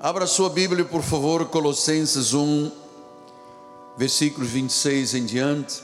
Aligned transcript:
Abra 0.00 0.26
sua 0.26 0.50
Bíblia, 0.50 0.84
por 0.84 1.02
favor, 1.02 1.46
Colossenses 1.46 2.34
1, 2.34 2.70
versículos 3.96 4.50
26 4.50 5.14
em 5.14 5.24
diante. 5.24 5.82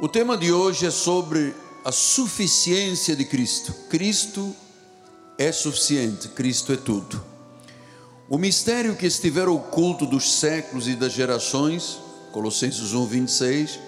O 0.00 0.06
tema 0.06 0.36
de 0.36 0.52
hoje 0.52 0.86
é 0.86 0.90
sobre 0.90 1.54
a 1.84 1.90
suficiência 1.90 3.16
de 3.16 3.24
Cristo. 3.24 3.72
Cristo 3.88 4.54
é 5.38 5.50
suficiente, 5.50 6.28
Cristo 6.28 6.72
é 6.72 6.76
tudo. 6.76 7.24
O 8.28 8.38
mistério 8.38 8.94
que 8.94 9.06
estiver 9.06 9.48
oculto 9.48 10.06
dos 10.06 10.38
séculos 10.38 10.86
e 10.86 10.94
das 10.94 11.12
gerações, 11.12 11.98
Colossenses 12.30 12.92
1, 12.92 13.06
26, 13.06 13.80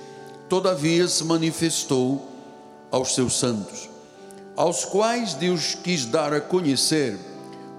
todavia 0.49 1.07
se 1.07 1.23
manifestou 1.23 2.29
aos 2.91 3.15
seus 3.15 3.39
santos, 3.39 3.89
aos 4.57 4.85
quais 4.85 5.35
Deus 5.35 5.77
quis 5.77 6.07
dar 6.07 6.33
a 6.33 6.41
conhecer 6.41 7.34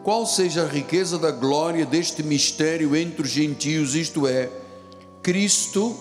qual 0.06 0.24
seja 0.24 0.62
a 0.62 0.68
riqueza 0.68 1.18
da 1.18 1.32
glória 1.32 1.84
deste 1.84 2.22
mistério 2.22 2.96
entre 2.96 3.24
os 3.24 3.30
gentios, 3.30 3.96
isto 3.96 4.28
é, 4.28 4.52
Cristo 5.24 5.98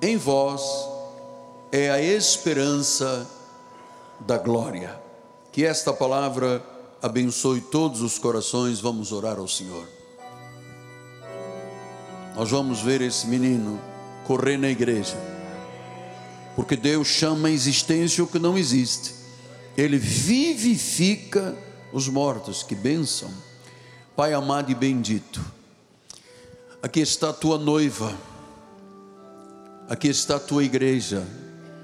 em 0.00 0.16
vós 0.16 0.62
é 1.72 1.90
a 1.90 2.00
esperança 2.00 3.28
da 4.20 4.38
glória. 4.38 5.02
Que 5.50 5.64
esta 5.64 5.92
palavra 5.92 6.64
abençoe 7.02 7.60
todos 7.60 8.02
os 8.02 8.20
corações. 8.20 8.78
Vamos 8.78 9.10
orar 9.10 9.40
ao 9.40 9.48
Senhor. 9.48 9.88
Nós 12.36 12.48
vamos 12.48 12.82
ver 12.82 13.00
esse 13.00 13.26
menino 13.26 13.80
correr 14.22 14.56
na 14.56 14.68
igreja, 14.68 15.16
porque 16.54 16.76
Deus 16.76 17.08
chama 17.08 17.48
a 17.48 17.50
existência 17.50 18.22
o 18.22 18.28
que 18.28 18.38
não 18.38 18.56
existe, 18.56 19.12
Ele 19.76 19.98
vivifica 19.98 21.63
os 21.94 22.08
mortos, 22.08 22.64
que 22.64 22.74
bênção. 22.74 23.30
Pai 24.16 24.32
amado 24.32 24.70
e 24.70 24.74
bendito, 24.74 25.40
aqui 26.82 27.00
está 27.00 27.30
a 27.30 27.32
tua 27.32 27.56
noiva, 27.56 28.12
aqui 29.88 30.08
está 30.08 30.36
a 30.36 30.40
tua 30.40 30.64
igreja, 30.64 31.26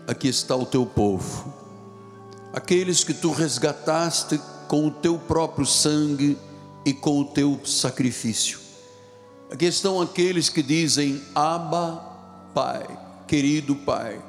aqui 0.06 0.28
está 0.28 0.56
o 0.56 0.66
teu 0.66 0.84
povo, 0.84 1.54
aqueles 2.52 3.04
que 3.04 3.14
tu 3.14 3.32
resgataste 3.32 4.40
com 4.68 4.88
o 4.88 4.90
teu 4.90 5.16
próprio 5.16 5.64
sangue 5.64 6.36
e 6.84 6.92
com 6.92 7.20
o 7.20 7.24
teu 7.24 7.60
sacrifício. 7.64 8.58
Aqui 9.50 9.66
estão 9.66 10.00
aqueles 10.00 10.48
que 10.48 10.62
dizem: 10.62 11.20
Abba, 11.34 11.96
Pai, 12.54 12.86
querido 13.26 13.74
Pai. 13.76 14.20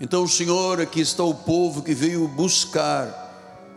Então, 0.00 0.26
Senhor, 0.26 0.80
aqui 0.80 1.00
está 1.00 1.22
o 1.22 1.34
povo 1.34 1.82
que 1.82 1.94
veio 1.94 2.26
buscar 2.26 3.29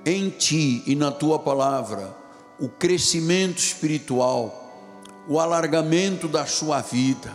em 0.06 0.30
ti 0.30 0.84
e 0.86 0.96
na 0.96 1.12
tua 1.12 1.40
palavra 1.40 2.16
o 2.60 2.70
crescimento 2.70 3.58
espiritual, 3.58 5.24
o 5.28 5.40
alargamento 5.40 6.28
da 6.28 6.46
sua 6.46 6.82
vida, 6.82 7.34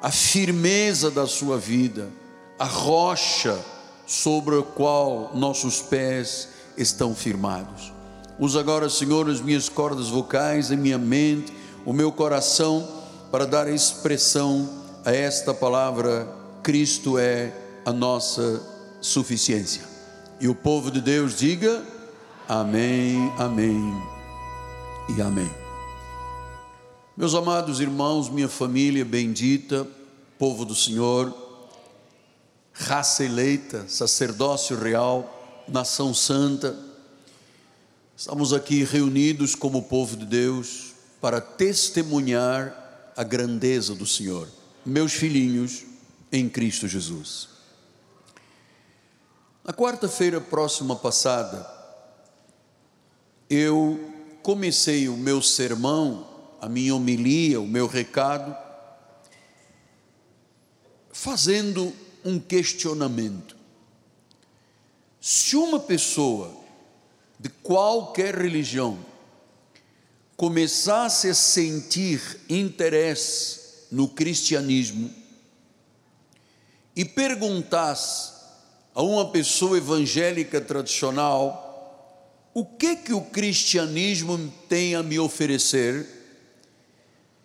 a 0.00 0.10
firmeza 0.10 1.10
da 1.10 1.26
sua 1.26 1.58
vida, 1.58 2.08
a 2.58 2.64
rocha 2.64 3.58
sobre 4.06 4.58
a 4.58 4.62
qual 4.62 5.32
nossos 5.34 5.80
pés 5.80 6.48
estão 6.76 7.14
firmados. 7.14 7.92
Usa 8.38 8.60
agora, 8.60 8.90
Senhor, 8.90 9.28
as 9.28 9.40
minhas 9.40 9.68
cordas 9.68 10.08
vocais, 10.08 10.70
a 10.70 10.76
minha 10.76 10.98
mente, 10.98 11.52
o 11.84 11.92
meu 11.92 12.10
coração, 12.10 12.86
para 13.30 13.46
dar 13.46 13.68
expressão 13.68 14.68
a 15.04 15.12
esta 15.12 15.54
palavra: 15.54 16.28
Cristo 16.62 17.18
é 17.18 17.52
a 17.84 17.92
nossa 17.92 18.60
suficiência. 19.00 19.82
E 20.40 20.48
o 20.48 20.54
povo 20.54 20.90
de 20.90 21.00
Deus 21.00 21.36
diga: 21.36 21.82
Amém, 22.46 23.32
amém 23.38 23.80
e 25.08 25.22
amém. 25.22 25.50
Meus 27.16 27.34
amados 27.34 27.80
irmãos, 27.80 28.28
minha 28.28 28.50
família 28.50 29.02
bendita, 29.02 29.88
povo 30.38 30.66
do 30.66 30.74
Senhor, 30.74 31.34
raça 32.70 33.24
eleita, 33.24 33.88
sacerdócio 33.88 34.78
real, 34.78 35.64
nação 35.66 36.12
santa, 36.12 36.78
estamos 38.14 38.52
aqui 38.52 38.84
reunidos 38.84 39.54
como 39.54 39.84
povo 39.84 40.14
de 40.14 40.26
Deus 40.26 40.92
para 41.22 41.40
testemunhar 41.40 43.12
a 43.16 43.24
grandeza 43.24 43.94
do 43.94 44.04
Senhor, 44.04 44.46
meus 44.84 45.14
filhinhos 45.14 45.84
em 46.30 46.46
Cristo 46.46 46.86
Jesus. 46.86 47.48
Na 49.64 49.72
quarta-feira 49.72 50.42
próxima 50.42 50.94
passada, 50.94 51.83
eu 53.48 54.12
comecei 54.42 55.08
o 55.08 55.16
meu 55.16 55.40
sermão, 55.40 56.26
a 56.60 56.68
minha 56.68 56.94
homilia, 56.94 57.60
o 57.60 57.66
meu 57.66 57.86
recado, 57.86 58.56
fazendo 61.12 61.92
um 62.24 62.38
questionamento. 62.38 63.56
Se 65.20 65.56
uma 65.56 65.80
pessoa 65.80 66.54
de 67.38 67.48
qualquer 67.48 68.34
religião 68.34 68.98
começasse 70.36 71.28
a 71.28 71.34
sentir 71.34 72.40
interesse 72.48 73.86
no 73.90 74.08
cristianismo 74.08 75.10
e 76.96 77.04
perguntasse 77.04 78.32
a 78.94 79.02
uma 79.02 79.30
pessoa 79.30 79.76
evangélica 79.76 80.60
tradicional 80.60 81.63
o 82.54 82.64
que 82.64 82.94
que 82.94 83.12
o 83.12 83.20
cristianismo 83.20 84.52
tem 84.68 84.94
a 84.94 85.02
me 85.02 85.18
oferecer, 85.18 86.06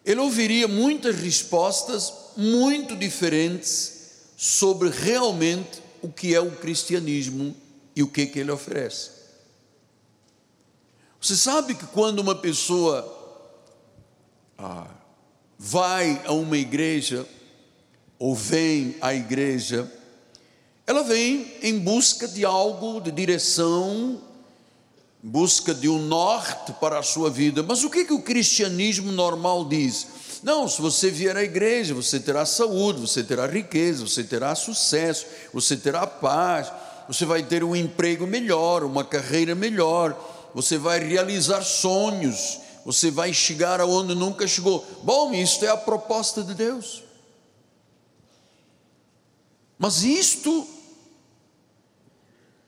ele 0.05 0.19
ouviria 0.19 0.67
muitas 0.67 1.19
respostas 1.19 2.13
muito 2.37 2.95
diferentes 2.95 3.99
sobre 4.37 4.89
realmente 4.89 5.81
o 6.01 6.09
que 6.09 6.33
é 6.35 6.39
o 6.39 6.51
cristianismo 6.51 7.55
e 7.95 8.03
o 8.03 8.07
que 8.07 8.27
que 8.27 8.39
ele 8.39 8.51
oferece. 8.51 9.09
Você 11.19 11.35
sabe 11.35 11.73
que 11.73 11.87
quando 11.87 12.19
uma 12.19 12.35
pessoa 12.35 13.17
ah, 14.57 14.87
vai 15.57 16.21
a 16.23 16.31
uma 16.31 16.57
igreja 16.57 17.27
ou 18.17 18.35
vem 18.35 18.95
à 19.01 19.13
igreja, 19.13 19.91
ela 20.85 21.03
vem 21.03 21.51
em 21.61 21.77
busca 21.79 22.27
de 22.27 22.45
algo, 22.45 23.01
de 23.01 23.11
direção, 23.11 24.28
busca 25.21 25.73
de 25.73 25.89
um 25.89 25.99
norte 25.99 26.71
para 26.73 26.99
a 26.99 27.03
sua 27.03 27.29
vida. 27.29 27.61
Mas 27.61 27.83
o 27.83 27.89
que, 27.89 28.05
que 28.05 28.13
o 28.13 28.21
cristianismo 28.21 29.11
normal 29.11 29.65
diz? 29.65 30.07
Não, 30.41 30.67
se 30.67 30.81
você 30.81 31.09
vier 31.09 31.35
à 31.35 31.43
igreja, 31.43 31.93
você 31.93 32.19
terá 32.19 32.45
saúde, 32.45 33.01
você 33.01 33.23
terá 33.23 33.45
riqueza, 33.45 34.07
você 34.07 34.23
terá 34.23 34.55
sucesso, 34.55 35.25
você 35.53 35.75
terá 35.75 36.07
paz, 36.07 36.71
você 37.07 37.25
vai 37.25 37.43
ter 37.43 37.63
um 37.63 37.75
emprego 37.75 38.25
melhor, 38.25 38.83
uma 38.83 39.03
carreira 39.03 39.53
melhor, 39.53 40.17
você 40.53 40.77
vai 40.77 40.99
realizar 40.99 41.61
sonhos, 41.61 42.59
você 42.85 43.11
vai 43.11 43.33
chegar 43.33 43.81
aonde 43.81 44.15
nunca 44.15 44.47
chegou. 44.47 44.85
Bom, 45.03 45.33
isto 45.33 45.65
é 45.65 45.69
a 45.69 45.77
proposta 45.77 46.41
de 46.41 46.53
Deus. 46.53 47.03
Mas 49.77 50.03
isto 50.03 50.67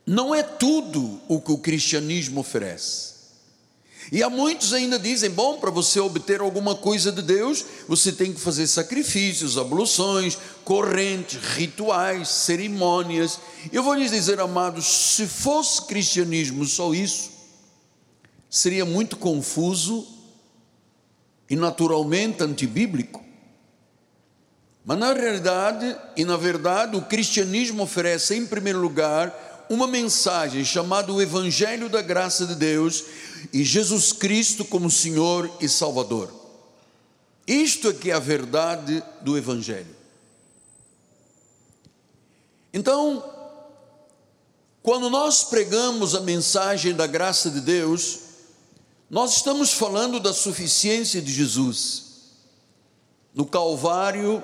não 0.06 0.34
é 0.34 0.44
tudo 0.44 1.20
o 1.28 1.40
que 1.40 1.52
o 1.52 1.58
cristianismo 1.58 2.40
oferece. 2.40 3.12
E 4.12 4.22
há 4.24 4.30
muitos 4.30 4.74
ainda 4.74 4.98
dizem: 4.98 5.30
bom, 5.30 5.58
para 5.58 5.70
você 5.70 6.00
obter 6.00 6.42
alguma 6.42 6.76
coisa 6.76 7.12
de 7.12 7.22
Deus, 7.22 7.66
você 7.88 8.12
tem 8.12 8.34
que 8.34 8.40
fazer 8.40 8.68
sacrifícios, 8.68 9.58
abluções, 9.58 10.38
correntes, 10.66 11.40
rituais, 11.56 12.28
cerimônias. 12.28 13.40
Eu 13.72 13.84
vou 13.84 13.94
lhes 13.94 14.12
dizer, 14.12 14.40
amados, 14.40 14.86
se 14.86 15.28
fosse 15.28 15.84
cristianismo 15.84 16.66
só 16.66 16.94
isso, 16.94 17.30
seria 18.50 18.86
muito 18.86 19.16
confuso 19.16 20.08
e 21.50 21.56
naturalmente 21.56 22.44
antibíblico. 22.44 23.24
Mas 24.84 24.98
na 24.98 25.14
realidade 25.14 25.96
e 26.18 26.26
na 26.26 26.36
verdade, 26.36 26.98
o 26.98 27.04
cristianismo 27.04 27.84
oferece, 27.84 28.36
em 28.36 28.48
primeiro 28.48 28.80
lugar, 28.80 29.51
uma 29.72 29.88
mensagem 29.88 30.66
chamada 30.66 31.14
o 31.14 31.22
Evangelho 31.22 31.88
da 31.88 32.02
Graça 32.02 32.46
de 32.46 32.56
Deus 32.56 33.06
e 33.54 33.64
Jesus 33.64 34.12
Cristo 34.12 34.66
como 34.66 34.92
Senhor 34.92 35.50
e 35.62 35.70
Salvador. 35.70 36.30
Isto 37.48 37.88
é 37.88 37.94
que 37.94 38.12
é 38.12 38.14
a 38.14 38.20
verdade 38.20 39.02
do 39.22 39.38
Evangelho. 39.38 39.96
Então, 42.74 43.24
quando 44.84 45.10
nós 45.10 45.46
pregamos 45.46 46.16
a 46.16 46.20
mensagem 46.20 46.94
da 46.94 47.08
graça 47.08 47.50
de 47.50 47.62
Deus, 47.62 48.20
nós 49.10 49.38
estamos 49.38 49.72
falando 49.72 50.20
da 50.20 50.34
suficiência 50.34 51.22
de 51.22 51.32
Jesus. 51.32 52.04
No 53.34 53.46
Calvário, 53.46 54.44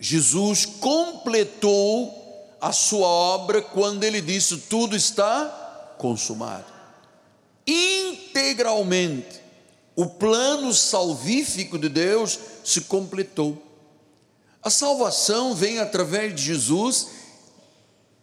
Jesus 0.00 0.66
completou 0.66 2.25
a 2.60 2.72
sua 2.72 3.06
obra 3.06 3.62
quando 3.62 4.04
ele 4.04 4.20
disse: 4.20 4.58
tudo 4.58 4.96
está 4.96 5.94
consumado. 5.98 6.64
Integralmente, 7.66 9.40
o 9.94 10.06
plano 10.06 10.72
salvífico 10.72 11.78
de 11.78 11.88
Deus 11.88 12.38
se 12.64 12.82
completou. 12.82 13.62
A 14.62 14.70
salvação 14.70 15.54
vem 15.54 15.78
através 15.78 16.34
de 16.34 16.42
Jesus 16.42 17.08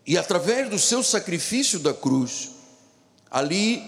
e 0.05 0.17
através 0.17 0.69
do 0.69 0.77
seu 0.77 1.01
sacrifício 1.01 1.79
da 1.79 1.93
cruz. 1.93 2.49
Ali, 3.31 3.81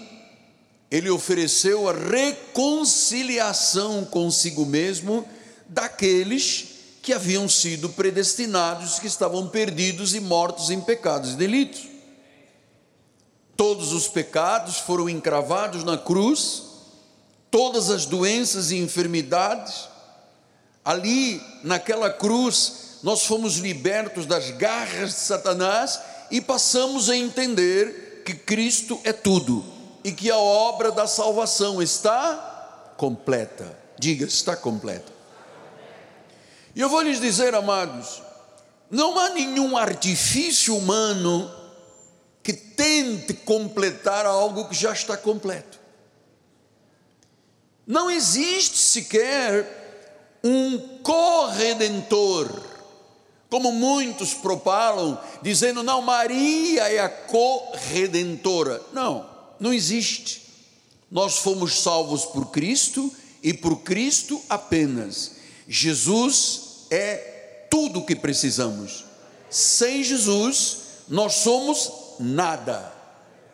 ele 0.90 1.10
ofereceu 1.10 1.86
a 1.88 1.92
reconciliação 1.92 4.04
consigo 4.04 4.64
mesmo 4.64 5.28
daqueles 5.68 6.75
que 7.06 7.12
haviam 7.12 7.48
sido 7.48 7.90
predestinados, 7.90 8.98
que 8.98 9.06
estavam 9.06 9.46
perdidos 9.46 10.12
e 10.12 10.18
mortos 10.18 10.70
em 10.70 10.80
pecados 10.80 11.34
e 11.34 11.36
delitos. 11.36 11.86
Todos 13.56 13.92
os 13.92 14.08
pecados 14.08 14.78
foram 14.78 15.08
encravados 15.08 15.84
na 15.84 15.96
cruz, 15.96 16.64
todas 17.48 17.90
as 17.90 18.06
doenças 18.06 18.72
e 18.72 18.78
enfermidades, 18.78 19.88
ali 20.84 21.40
naquela 21.62 22.10
cruz, 22.10 22.98
nós 23.04 23.24
fomos 23.24 23.58
libertos 23.58 24.26
das 24.26 24.50
garras 24.50 25.10
de 25.10 25.20
Satanás 25.20 26.00
e 26.28 26.40
passamos 26.40 27.08
a 27.08 27.16
entender 27.16 28.24
que 28.26 28.34
Cristo 28.34 28.98
é 29.04 29.12
tudo 29.12 29.64
e 30.02 30.10
que 30.10 30.28
a 30.28 30.38
obra 30.38 30.90
da 30.90 31.06
salvação 31.06 31.80
está 31.80 32.94
completa. 32.96 33.78
Diga, 33.96 34.26
está 34.26 34.56
completa. 34.56 35.15
E 36.76 36.80
eu 36.82 36.90
vou 36.90 37.00
lhes 37.00 37.18
dizer, 37.18 37.54
amados, 37.54 38.20
não 38.90 39.18
há 39.18 39.30
nenhum 39.30 39.78
artifício 39.78 40.76
humano 40.76 41.50
que 42.42 42.52
tente 42.52 43.32
completar 43.32 44.26
algo 44.26 44.68
que 44.68 44.74
já 44.74 44.92
está 44.92 45.16
completo. 45.16 45.80
Não 47.86 48.10
existe 48.10 48.76
sequer 48.76 50.38
um 50.44 51.00
corredentor, 51.02 52.62
como 53.48 53.72
muitos 53.72 54.34
propalam, 54.34 55.18
dizendo, 55.40 55.82
não, 55.82 56.02
Maria 56.02 56.92
é 56.92 56.98
a 56.98 57.08
corredentora. 57.08 58.82
Não, 58.92 59.26
não 59.58 59.72
existe. 59.72 60.42
Nós 61.10 61.38
fomos 61.38 61.80
salvos 61.80 62.26
por 62.26 62.50
Cristo 62.50 63.10
e 63.42 63.54
por 63.54 63.78
Cristo 63.78 64.42
apenas. 64.50 65.36
Jesus 65.66 66.65
é 66.90 67.66
tudo 67.70 68.00
o 68.00 68.06
que 68.06 68.16
precisamos. 68.16 69.04
Sem 69.50 70.02
Jesus, 70.02 70.78
nós 71.08 71.34
somos 71.34 71.92
nada. 72.18 72.92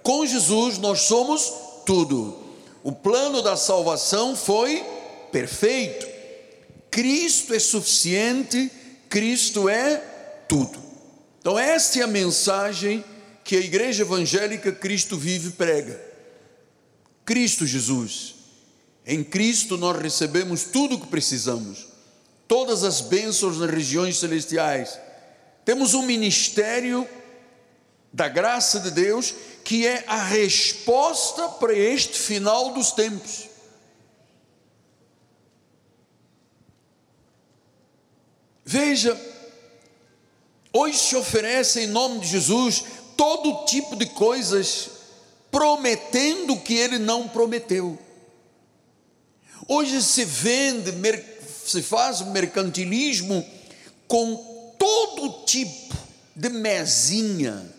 Com 0.02 0.26
Jesus, 0.26 0.78
nós 0.78 1.02
somos 1.02 1.52
tudo. 1.86 2.42
O 2.82 2.92
plano 2.92 3.42
da 3.42 3.56
salvação 3.56 4.34
foi 4.34 4.84
perfeito. 5.30 6.06
Cristo 6.90 7.54
é 7.54 7.58
suficiente, 7.58 8.70
Cristo 9.08 9.68
é 9.68 9.96
tudo. 10.48 10.78
Então, 11.40 11.58
esta 11.58 11.98
é 11.98 12.02
a 12.02 12.06
mensagem 12.06 13.04
que 13.44 13.56
a 13.56 13.60
igreja 13.60 14.02
evangélica 14.02 14.72
Cristo 14.72 15.16
Vive 15.16 15.50
prega. 15.50 16.00
Cristo 17.24 17.66
Jesus. 17.66 18.34
Em 19.04 19.24
Cristo 19.24 19.76
nós 19.76 20.00
recebemos 20.00 20.64
tudo 20.64 20.94
o 20.94 21.00
que 21.00 21.08
precisamos 21.08 21.91
todas 22.52 22.84
as 22.84 23.00
bênçãos 23.00 23.56
nas 23.56 23.70
regiões 23.70 24.18
celestiais. 24.18 25.00
Temos 25.64 25.94
um 25.94 26.02
ministério 26.02 27.08
da 28.12 28.28
graça 28.28 28.78
de 28.78 28.90
Deus 28.90 29.34
que 29.64 29.86
é 29.86 30.04
a 30.06 30.22
resposta 30.22 31.48
para 31.48 31.72
este 31.72 32.18
final 32.18 32.74
dos 32.74 32.92
tempos. 32.92 33.48
Veja, 38.62 39.18
hoje 40.74 40.98
se 40.98 41.16
oferece 41.16 41.80
em 41.80 41.86
nome 41.86 42.20
de 42.20 42.26
Jesus 42.26 42.84
todo 43.16 43.64
tipo 43.64 43.96
de 43.96 44.04
coisas 44.04 44.90
prometendo 45.50 46.60
que 46.60 46.74
ele 46.74 46.98
não 46.98 47.26
prometeu. 47.26 47.98
Hoje 49.66 50.02
se 50.02 50.26
vende 50.26 50.92
se 51.64 51.82
faz 51.82 52.20
mercantilismo 52.22 53.46
com 54.08 54.74
todo 54.78 55.44
tipo 55.44 55.96
de 56.34 56.48
mesinha. 56.48 57.70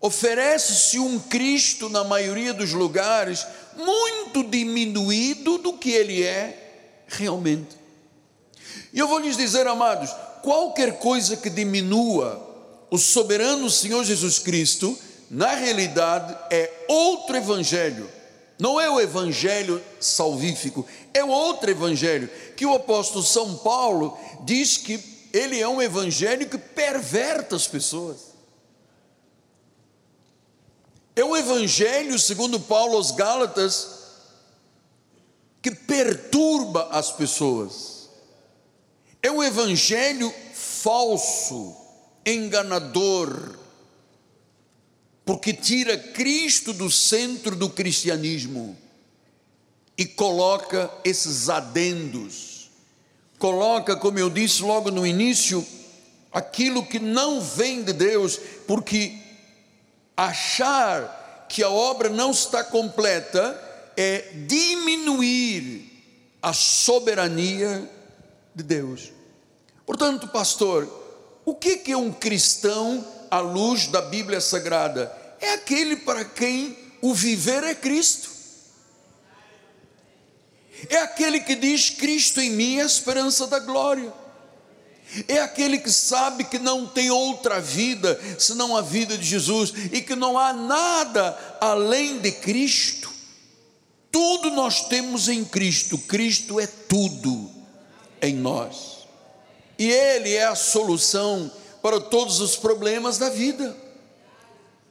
Oferece-se 0.00 0.98
um 0.98 1.18
Cristo, 1.18 1.88
na 1.88 2.04
maioria 2.04 2.54
dos 2.54 2.72
lugares, 2.72 3.46
muito 3.76 4.44
diminuído 4.44 5.58
do 5.58 5.72
que 5.72 5.90
ele 5.90 6.22
é 6.22 7.04
realmente. 7.08 7.76
E 8.92 8.98
eu 8.98 9.08
vou 9.08 9.18
lhes 9.18 9.36
dizer, 9.36 9.66
amados, 9.66 10.10
qualquer 10.42 10.98
coisa 10.98 11.36
que 11.36 11.50
diminua 11.50 12.44
o 12.90 12.96
soberano 12.96 13.68
Senhor 13.68 14.04
Jesus 14.04 14.38
Cristo, 14.38 14.96
na 15.30 15.54
realidade 15.54 16.36
é 16.50 16.84
outro 16.88 17.36
evangelho 17.36 18.17
não 18.58 18.80
é 18.80 18.90
o 18.90 19.00
evangelho 19.00 19.82
salvífico, 20.00 20.86
é 21.14 21.24
outro 21.24 21.70
evangelho, 21.70 22.28
que 22.56 22.66
o 22.66 22.74
apóstolo 22.74 23.22
São 23.22 23.56
Paulo 23.58 24.18
diz 24.44 24.76
que 24.76 25.28
ele 25.32 25.60
é 25.60 25.68
um 25.68 25.80
evangelho 25.80 26.48
que 26.48 26.58
perverta 26.58 27.54
as 27.54 27.66
pessoas. 27.68 28.28
É 31.14 31.24
o 31.24 31.36
evangelho, 31.36 32.18
segundo 32.18 32.58
Paulo 32.58 32.96
aos 32.96 33.10
Gálatas, 33.12 33.98
que 35.62 35.70
perturba 35.70 36.88
as 36.90 37.12
pessoas. 37.12 38.08
É 39.22 39.30
um 39.30 39.42
evangelho 39.42 40.32
falso, 40.54 41.76
enganador, 42.24 43.58
porque 45.28 45.52
tira 45.52 45.98
Cristo 45.98 46.72
do 46.72 46.90
centro 46.90 47.54
do 47.54 47.68
cristianismo 47.68 48.74
e 49.98 50.06
coloca 50.06 50.90
esses 51.04 51.50
adendos, 51.50 52.70
coloca, 53.38 53.94
como 53.94 54.18
eu 54.18 54.30
disse 54.30 54.62
logo 54.62 54.90
no 54.90 55.06
início, 55.06 55.62
aquilo 56.32 56.82
que 56.82 56.98
não 56.98 57.42
vem 57.42 57.82
de 57.82 57.92
Deus, 57.92 58.40
porque 58.66 59.18
achar 60.16 61.46
que 61.46 61.62
a 61.62 61.68
obra 61.68 62.08
não 62.08 62.30
está 62.30 62.64
completa 62.64 63.92
é 63.98 64.32
diminuir 64.46 65.92
a 66.40 66.54
soberania 66.54 67.86
de 68.54 68.64
Deus. 68.64 69.12
Portanto, 69.84 70.26
pastor, 70.28 70.88
o 71.44 71.54
que 71.54 71.92
é 71.92 71.96
um 71.98 72.10
cristão 72.10 73.06
à 73.30 73.40
luz 73.40 73.88
da 73.88 74.00
Bíblia 74.00 74.40
Sagrada? 74.40 75.17
É 75.40 75.52
aquele 75.54 75.96
para 75.96 76.24
quem 76.24 76.76
o 77.00 77.14
viver 77.14 77.62
é 77.64 77.74
Cristo. 77.74 78.30
É 80.88 80.98
aquele 80.98 81.40
que 81.40 81.54
diz: 81.54 81.90
Cristo 81.90 82.40
em 82.40 82.50
mim 82.50 82.76
é 82.78 82.82
a 82.82 82.86
esperança 82.86 83.46
da 83.46 83.58
glória. 83.58 84.12
É 85.26 85.40
aquele 85.40 85.78
que 85.78 85.90
sabe 85.90 86.44
que 86.44 86.58
não 86.58 86.86
tem 86.86 87.10
outra 87.10 87.60
vida 87.60 88.20
senão 88.38 88.76
a 88.76 88.82
vida 88.82 89.16
de 89.16 89.24
Jesus 89.24 89.72
e 89.90 90.02
que 90.02 90.14
não 90.14 90.36
há 90.38 90.52
nada 90.52 91.56
além 91.60 92.18
de 92.18 92.30
Cristo. 92.30 93.10
Tudo 94.10 94.50
nós 94.50 94.86
temos 94.88 95.28
em 95.28 95.44
Cristo, 95.44 95.96
Cristo 95.96 96.60
é 96.60 96.66
tudo 96.66 97.50
em 98.20 98.34
nós. 98.34 98.98
E 99.78 99.90
Ele 99.90 100.34
é 100.34 100.46
a 100.46 100.54
solução 100.54 101.50
para 101.80 102.00
todos 102.00 102.40
os 102.40 102.56
problemas 102.56 103.16
da 103.16 103.30
vida. 103.30 103.74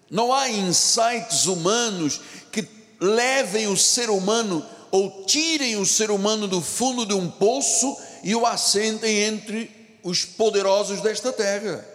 Não 0.09 0.33
há 0.33 0.49
insights 0.49 1.45
humanos 1.45 2.21
que 2.51 2.67
levem 2.99 3.67
o 3.67 3.77
ser 3.77 4.09
humano 4.09 4.65
ou 4.89 5.25
tirem 5.25 5.75
o 5.75 5.85
ser 5.85 6.09
humano 6.11 6.47
do 6.47 6.61
fundo 6.61 7.05
de 7.05 7.13
um 7.13 7.29
poço 7.29 7.97
e 8.23 8.33
o 8.33 8.45
assentem 8.45 9.23
entre 9.23 9.99
os 10.03 10.23
poderosos 10.23 11.01
desta 11.01 11.33
terra. 11.33 11.85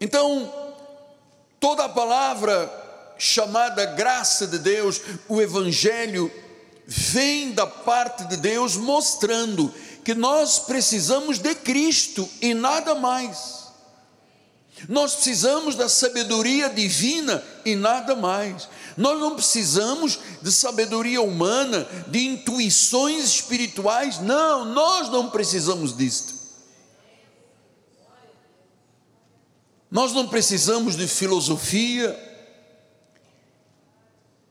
Então, 0.00 0.52
toda 1.58 1.84
a 1.84 1.88
palavra 1.88 2.70
chamada 3.18 3.84
graça 3.84 4.46
de 4.46 4.58
Deus, 4.58 5.00
o 5.28 5.40
Evangelho, 5.40 6.30
vem 6.86 7.52
da 7.52 7.66
parte 7.66 8.24
de 8.24 8.36
Deus 8.36 8.76
mostrando 8.76 9.74
que 10.04 10.14
nós 10.14 10.60
precisamos 10.60 11.38
de 11.38 11.54
Cristo 11.54 12.28
e 12.40 12.54
nada 12.54 12.94
mais. 12.94 13.57
Nós 14.86 15.14
precisamos 15.14 15.74
da 15.74 15.88
sabedoria 15.88 16.68
divina 16.68 17.42
e 17.64 17.74
nada 17.74 18.14
mais. 18.14 18.68
Nós 18.96 19.18
não 19.18 19.34
precisamos 19.34 20.18
de 20.42 20.52
sabedoria 20.52 21.22
humana, 21.22 21.88
de 22.08 22.26
intuições 22.26 23.24
espirituais. 23.24 24.20
Não, 24.20 24.64
nós 24.64 25.08
não 25.08 25.30
precisamos 25.30 25.96
disto. 25.96 26.34
Nós 29.90 30.12
não 30.12 30.28
precisamos 30.28 30.96
de 30.96 31.08
filosofia, 31.08 32.14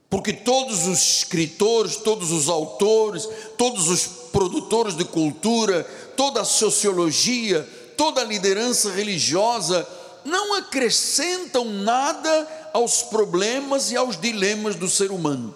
porque 0.09 0.33
todos 0.33 0.87
os 0.87 1.17
escritores, 1.17 1.95
todos 1.97 2.31
os 2.31 2.49
autores, 2.49 3.29
todos 3.55 3.87
os 3.87 4.07
produtores 4.07 4.95
de 4.95 5.05
cultura, 5.05 5.83
toda 6.15 6.41
a 6.41 6.45
sociologia, 6.45 7.61
toda 7.95 8.21
a 8.21 8.25
liderança 8.25 8.91
religiosa 8.91 9.87
não 10.25 10.55
acrescentam 10.55 11.65
nada 11.65 12.69
aos 12.73 13.03
problemas 13.03 13.91
e 13.91 13.95
aos 13.95 14.19
dilemas 14.19 14.75
do 14.75 14.89
ser 14.89 15.11
humano. 15.11 15.55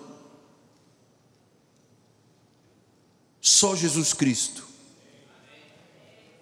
Só 3.40 3.76
Jesus 3.76 4.14
Cristo. 4.14 4.68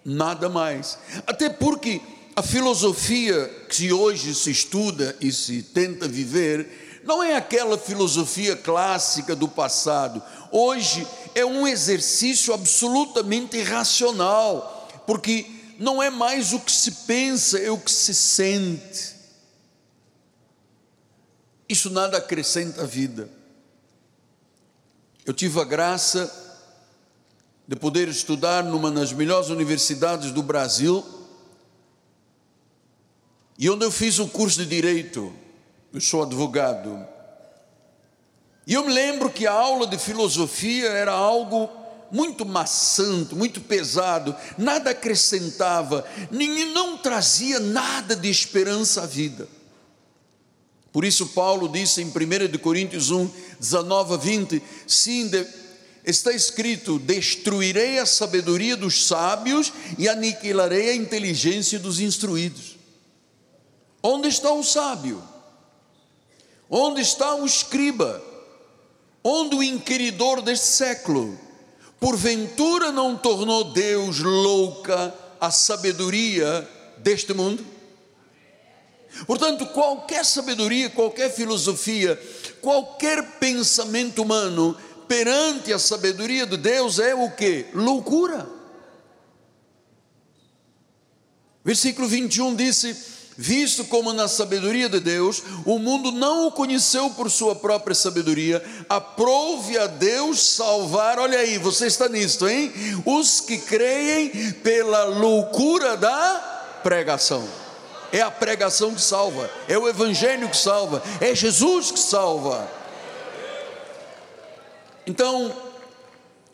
Nada 0.04 0.50
mais. 0.50 0.98
Até 1.26 1.50
porque 1.50 2.02
a 2.36 2.42
filosofia 2.42 3.48
que 3.70 3.92
hoje 3.92 4.34
se 4.34 4.52
estuda 4.52 5.16
e 5.20 5.32
se 5.32 5.62
tenta 5.62 6.08
viver 6.08 7.02
não 7.04 7.24
é 7.24 7.36
aquela 7.36 7.78
filosofia 7.78 8.56
clássica 8.56 9.36
do 9.36 9.48
passado. 9.48 10.22
Hoje 10.52 11.08
é 11.36 11.46
um 11.46 11.68
exercício 11.68 12.54
absolutamente 12.54 13.58
irracional, 13.58 14.88
porque 15.06 15.59
não 15.80 16.04
é 16.04 16.10
mais 16.10 16.52
o 16.52 16.60
que 16.60 16.72
se 16.72 16.92
pensa, 17.08 17.58
é 17.58 17.72
o 17.72 17.80
que 17.80 17.90
se 17.90 18.14
sente. 18.14 19.16
Isso 21.70 21.90
nada 21.90 22.18
acrescenta 22.18 22.82
à 22.82 22.86
vida. 22.86 23.30
Eu 25.26 25.34
tive 25.34 25.60
a 25.62 25.64
graça 25.64 26.30
de 27.66 27.76
poder 27.78 28.10
estudar 28.10 28.64
numa 28.64 28.92
das 28.92 29.14
melhores 29.14 29.50
universidades 29.50 30.32
do 30.32 30.44
Brasil, 30.44 31.06
e 33.58 33.70
onde 33.70 33.86
eu 33.86 33.92
fiz 33.92 34.20
o 34.20 34.28
curso 34.28 34.60
de 34.60 34.66
direito, 34.66 35.34
eu 35.94 36.02
sou 36.02 36.24
advogado. 36.24 37.08
E 38.66 38.74
eu 38.74 38.86
me 38.86 38.92
lembro 38.92 39.30
que 39.30 39.48
a 39.48 39.54
aula 39.54 39.88
de 39.88 39.98
filosofia 39.98 40.90
era 40.90 41.12
algo 41.12 41.79
muito 42.12 42.46
maçante, 42.46 43.36
muito 43.36 43.62
pesado, 43.62 44.36
nada 44.58 44.92
acrescentava, 44.92 46.06
ninguém 46.32 46.74
não 46.74 46.98
trazia 46.98 47.60
nada 47.60 48.16
de 48.16 48.30
esperança 48.30 49.04
à 49.04 49.06
vida. 49.06 49.48
Por 50.92 51.06
isso 51.06 51.28
Paulo 51.28 51.70
disse 51.70 52.02
em 52.02 52.08
1 52.08 52.58
Coríntios 52.60 53.12
1, 53.12 53.30
19 53.60 54.14
a 54.14 54.18
20, 54.18 54.64
sim, 54.88 55.30
está 56.04 56.32
escrito: 56.32 56.98
Destruirei 57.00 58.00
a 58.00 58.06
sabedoria 58.06 58.76
dos 58.76 59.08
sábios 59.08 59.72
e 59.98 60.10
aniquilarei 60.10 60.90
a 60.90 60.96
inteligência 60.96 61.78
dos 61.78 62.00
instruídos. 62.00 62.78
Onde 64.02 64.30
está 64.30 64.52
o 64.52 64.64
sábio? 64.64 65.22
Onde 66.70 67.02
está 67.02 67.36
o 67.36 67.46
escriba? 67.46 68.24
Onde 69.24 69.56
o 69.56 69.64
inquiridor 69.64 70.42
deste 70.42 70.68
século? 70.68 71.38
Porventura 72.00 72.92
não 72.92 73.18
tornou 73.18 73.74
Deus 73.74 74.20
louca 74.20 75.14
a 75.40 75.52
sabedoria 75.52 76.68
deste 76.98 77.34
mundo? 77.34 77.66
Portanto, 79.26 79.66
qualquer 79.68 80.24
sabedoria, 80.24 80.90
qualquer 80.90 81.34
filosofia, 81.34 82.20
qualquer 82.62 83.40
pensamento 83.40 84.22
humano 84.22 84.78
perante 85.08 85.74
a 85.74 85.80
sabedoria 85.80 86.46
de 86.46 86.56
Deus 86.56 87.00
é 87.00 87.16
o 87.16 87.32
que? 87.32 87.66
Loucura. 87.74 88.48
Versículo 91.66 92.08
21 92.08 92.56
disse: 92.56 93.19
Visto 93.42 93.86
como 93.86 94.12
na 94.12 94.28
sabedoria 94.28 94.90
de 94.90 95.00
Deus, 95.00 95.42
o 95.64 95.80
mundo 95.80 96.12
não 96.12 96.48
o 96.48 96.52
conheceu 96.52 97.10
por 97.12 97.32
sua 97.32 97.56
própria 97.56 97.96
sabedoria, 97.96 98.62
aprove 98.90 99.78
a 99.78 99.88
Deus 99.88 100.42
salvar, 100.42 101.18
olha 101.18 101.40
aí, 101.40 101.58
você 101.58 101.88
está 101.88 102.10
nisto, 102.10 102.50
hein? 102.50 102.70
Os 103.06 103.40
que 103.40 103.58
creem 103.58 104.52
pela 104.56 105.06
loucura 105.06 105.96
da 105.96 106.80
pregação. 106.84 107.48
É 108.12 108.20
a 108.20 108.30
pregação 108.30 108.94
que 108.94 109.02
salva, 109.02 109.50
é 109.70 109.78
o 109.78 109.88
Evangelho 109.88 110.50
que 110.50 110.58
salva, 110.58 111.02
é 111.22 111.34
Jesus 111.34 111.92
que 111.92 112.00
salva. 112.00 112.70
Então, 115.08 115.56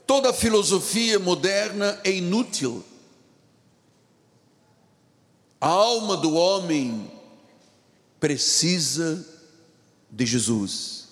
toda 0.06 0.32
filosofia 0.32 1.18
moderna 1.18 2.00
é 2.04 2.12
inútil. 2.12 2.86
A 5.66 5.70
alma 5.70 6.16
do 6.16 6.36
homem 6.36 7.12
precisa 8.20 9.26
de 10.12 10.24
Jesus. 10.24 11.08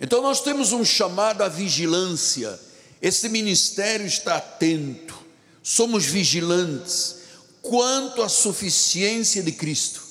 Então, 0.00 0.22
nós 0.22 0.40
temos 0.40 0.72
um 0.72 0.82
chamado 0.82 1.42
à 1.42 1.48
vigilância. 1.50 2.58
Esse 3.02 3.28
ministério 3.28 4.06
está 4.06 4.36
atento, 4.36 5.14
somos 5.62 6.06
vigilantes 6.06 7.16
quanto 7.60 8.22
à 8.22 8.30
suficiência 8.30 9.42
de 9.42 9.52
Cristo. 9.52 10.02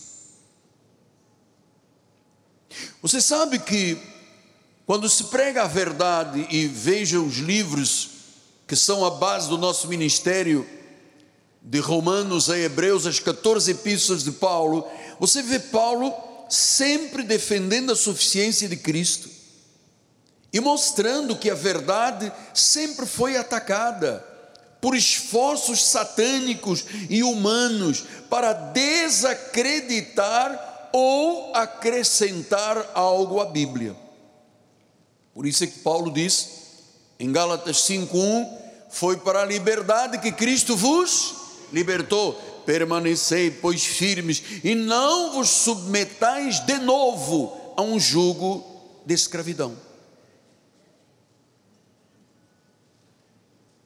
Você 3.02 3.20
sabe 3.20 3.58
que 3.58 3.98
quando 4.86 5.10
se 5.10 5.24
prega 5.24 5.64
a 5.64 5.68
verdade 5.68 6.46
e 6.52 6.68
veja 6.68 7.20
os 7.20 7.38
livros 7.38 8.10
que 8.68 8.76
são 8.76 9.04
a 9.04 9.10
base 9.10 9.50
do 9.50 9.58
nosso 9.58 9.88
ministério, 9.88 10.75
de 11.66 11.80
Romanos 11.80 12.50
a 12.50 12.58
Hebreus, 12.58 13.08
as 13.08 13.20
14 13.20 13.72
epístolas 13.72 14.24
de 14.24 14.32
Paulo, 14.32 14.88
você 15.20 15.42
vê 15.42 15.58
Paulo 15.58 16.14
sempre 16.48 17.24
defendendo 17.24 17.92
a 17.92 17.96
suficiência 17.96 18.70
de 18.70 18.78
Cristo 18.78 19.28
e 20.54 20.60
mostrando 20.60 21.36
que 21.36 21.50
a 21.50 21.56
verdade 21.56 22.32
sempre 22.54 23.08
foi 23.08 23.36
atacada 23.36 24.24
por 24.80 24.96
esforços 24.96 25.84
satânicos 25.84 26.86
e 27.10 27.24
humanos 27.24 28.06
para 28.30 28.54
desacreditar 28.54 29.30
ou 30.94 31.52
acrescentar 31.56 32.92
algo 32.94 33.42
à 33.42 33.46
Bíblia. 33.46 33.96
Por 35.34 35.48
isso 35.48 35.64
é 35.64 35.68
que 35.68 35.80
Paulo 35.80 36.12
diz 36.12 36.50
em 37.20 37.32
Gálatas 37.32 37.78
5:1, 37.78 38.48
foi 38.92 39.18
para 39.18 39.42
a 39.42 39.46
liberdade 39.46 40.20
que 40.20 40.32
Cristo 40.32 40.78
vos 40.78 41.45
libertou. 41.72 42.34
Permanecei, 42.66 43.52
pois, 43.52 43.84
firmes 43.86 44.42
e 44.64 44.74
não 44.74 45.34
vos 45.34 45.50
submetais 45.50 46.60
de 46.66 46.78
novo 46.80 47.56
a 47.78 47.82
um 47.82 48.00
jugo 48.00 48.66
de 49.06 49.14
escravidão. 49.14 49.78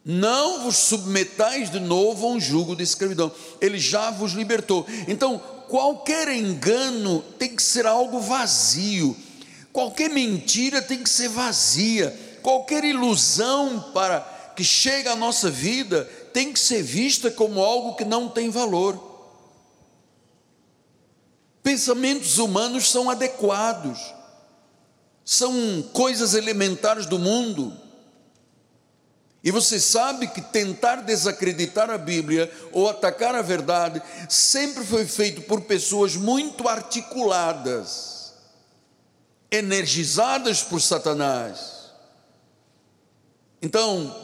Não 0.06 0.64
vos 0.64 0.78
submetais 0.78 1.70
de 1.70 1.80
novo 1.80 2.26
a 2.26 2.30
um 2.30 2.40
jugo 2.40 2.76
de 2.76 2.84
escravidão. 2.84 3.32
Ele 3.60 3.78
já 3.78 4.12
vos 4.12 4.32
libertou. 4.32 4.88
Então, 5.08 5.38
qualquer 5.68 6.30
engano 6.30 7.22
tem 7.38 7.54
que 7.54 7.62
ser 7.62 7.86
algo 7.86 8.20
vazio 8.22 9.16
Qualquer 9.72 10.10
mentira 10.10 10.82
tem 10.82 11.04
que 11.04 11.10
ser 11.10 11.30
vazia, 11.30 12.18
qualquer 12.42 12.84
ilusão 12.84 13.92
para 13.94 14.20
que 14.56 14.64
chega 14.64 15.12
à 15.14 15.16
nossa 15.16 15.50
vida 15.50 16.10
tem 16.34 16.54
que 16.54 16.60
ser 16.60 16.82
vista 16.82 17.30
como 17.32 17.64
algo 17.64 17.96
que 17.96 18.06
não 18.06 18.30
tem 18.30 18.50
valor. 18.50 19.08
Pensamentos 21.62 22.38
humanos 22.38 22.90
são 22.90 23.10
adequados, 23.10 24.00
são 25.24 25.84
coisas 25.94 26.34
elementares 26.34 27.06
do 27.06 27.20
mundo. 27.20 27.78
E 29.44 29.52
você 29.52 29.80
sabe 29.80 30.28
que 30.28 30.42
tentar 30.42 30.98
desacreditar 30.98 31.90
a 31.90 31.98
Bíblia 31.98 32.52
ou 32.72 32.90
atacar 32.90 33.36
a 33.36 33.42
verdade 33.42 34.02
sempre 34.28 34.84
foi 34.84 35.06
feito 35.06 35.42
por 35.44 35.62
pessoas 35.62 36.16
muito 36.16 36.68
articuladas 36.68 38.20
energizadas 39.52 40.62
por 40.62 40.82
Satanás. 40.82 41.92
Então, 43.62 44.16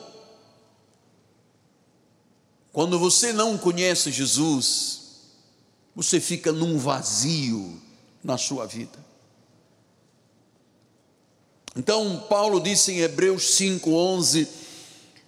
quando 2.75 2.99
você 2.99 3.31
não 3.31 3.57
conhece 3.57 4.11
Jesus, 4.11 4.99
você 5.95 6.19
fica 6.19 6.51
num 6.51 6.77
vazio 6.77 7.81
na 8.21 8.37
sua 8.37 8.65
vida. 8.67 8.99
Então, 11.73 12.25
Paulo 12.29 12.59
disse 12.59 12.91
em 12.91 12.99
Hebreus 12.99 13.55
5:11, 13.55 14.45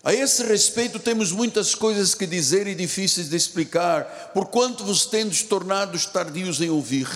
a 0.04 0.13
esse 0.13 0.44
respeito 0.44 1.00
temos 1.00 1.32
muitas 1.32 1.74
coisas 1.74 2.13
que 2.13 2.27
dizer 2.27 2.68
e 2.68 2.75
difíceis 2.75 3.30
de 3.30 3.38
explicar, 3.38 4.32
porquanto 4.34 4.84
vos 4.84 5.06
tendes 5.06 5.42
tornados 5.42 6.06
tardios 6.06 6.60
em 6.60 6.70
ouvir. 6.70 7.08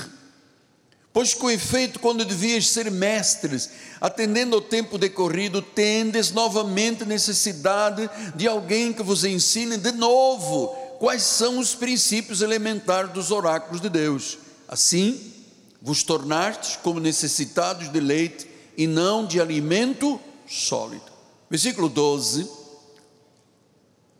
Pois 1.13 1.33
com 1.33 1.49
efeito, 1.49 1.99
quando 1.99 2.23
devias 2.23 2.69
ser 2.69 2.89
mestres, 2.89 3.69
atendendo 3.99 4.55
ao 4.55 4.61
tempo 4.61 4.97
decorrido, 4.97 5.61
tendes 5.61 6.31
novamente 6.31 7.03
necessidade 7.03 8.09
de 8.33 8.47
alguém 8.47 8.93
que 8.93 9.03
vos 9.03 9.25
ensine 9.25 9.77
de 9.77 9.91
novo 9.91 10.69
quais 10.99 11.23
são 11.23 11.59
os 11.59 11.75
princípios 11.75 12.41
elementares 12.41 13.11
dos 13.11 13.29
oráculos 13.29 13.81
de 13.81 13.89
Deus. 13.89 14.37
Assim, 14.67 15.33
vos 15.81 16.01
tornastes 16.03 16.77
como 16.77 16.99
necessitados 16.99 17.91
de 17.91 17.99
leite 17.99 18.47
e 18.77 18.87
não 18.87 19.25
de 19.25 19.41
alimento 19.41 20.19
sólido. 20.47 21.11
Versículo 21.49 21.89
12, 21.89 22.49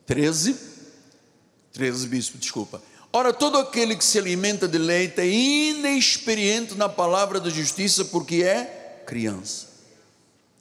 13, 0.06 0.58
13, 1.72 2.08
bispo, 2.08 2.38
desculpa. 2.38 2.82
Ora, 3.14 3.34
todo 3.34 3.58
aquele 3.58 3.96
que 3.96 4.06
se 4.06 4.18
alimenta 4.18 4.70
de 4.70 4.78
leite 4.78 5.20
é 5.20 5.28
inexperiente 5.28 6.76
na 6.76 6.88
palavra 6.88 7.42
da 7.42 7.50
justiça, 7.50 8.06
porque 8.06 8.42
é 8.44 9.04
criança. 9.06 9.68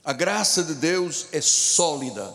A 0.04 0.12
graça 0.12 0.64
de 0.64 0.74
Deus 0.74 1.26
é 1.30 1.40
sólida, 1.40 2.34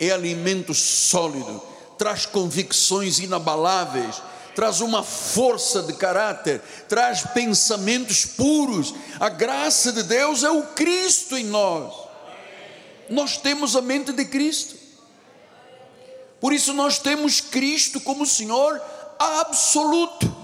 é 0.00 0.10
alimento 0.10 0.74
sólido, 0.74 1.62
traz 1.96 2.26
convicções 2.26 3.20
inabaláveis, 3.20 4.20
traz 4.56 4.80
uma 4.80 5.04
força 5.04 5.80
de 5.82 5.92
caráter, 5.92 6.60
traz 6.88 7.22
pensamentos 7.22 8.24
puros. 8.24 8.94
A 9.20 9.28
graça 9.28 9.92
de 9.92 10.02
Deus 10.02 10.42
é 10.42 10.50
o 10.50 10.62
Cristo 10.68 11.36
em 11.36 11.44
nós. 11.44 11.94
Nós 13.08 13.36
temos 13.36 13.76
a 13.76 13.82
mente 13.82 14.12
de 14.12 14.24
Cristo. 14.24 14.74
Por 16.40 16.52
isso 16.52 16.72
nós 16.72 16.98
temos 16.98 17.40
Cristo 17.40 18.00
como 18.00 18.26
Senhor 18.26 18.80
absoluto. 19.18 20.34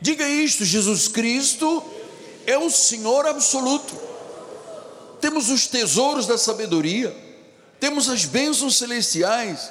Diga 0.00 0.28
isto: 0.28 0.64
Jesus 0.64 1.08
Cristo 1.08 1.82
é 2.46 2.58
o 2.58 2.70
Senhor 2.70 3.26
absoluto. 3.26 3.94
Temos 5.20 5.48
os 5.48 5.66
tesouros 5.66 6.26
da 6.26 6.36
sabedoria, 6.36 7.16
temos 7.80 8.10
as 8.10 8.26
bênçãos 8.26 8.76
celestiais, 8.76 9.70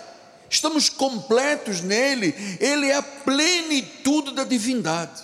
estamos 0.49 0.89
completos 0.89 1.81
nele, 1.81 2.33
ele 2.59 2.89
é 2.89 2.95
a 2.95 3.03
plenitude 3.03 4.33
da 4.33 4.43
divindade. 4.43 5.23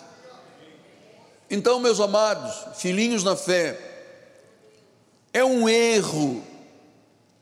Então, 1.49 1.79
meus 1.79 1.99
amados, 1.99 2.79
filhinhos 2.79 3.23
na 3.23 3.35
fé, 3.35 3.75
é 5.33 5.43
um 5.43 5.67
erro 5.67 6.43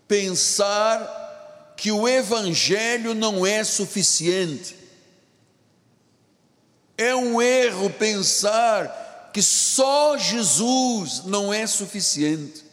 pensar 0.08 1.74
que 1.76 1.92
o 1.92 2.08
Evangelho 2.08 3.14
não 3.14 3.46
é 3.46 3.66
suficiente. 3.66 4.77
É 6.98 7.16
um 7.16 7.42
erro 7.42 7.90
pensar 7.92 9.30
que 9.34 9.42
só 9.42 10.18
Jesus 10.18 11.24
não 11.26 11.54
é 11.54 11.68
suficiente. 11.68 12.66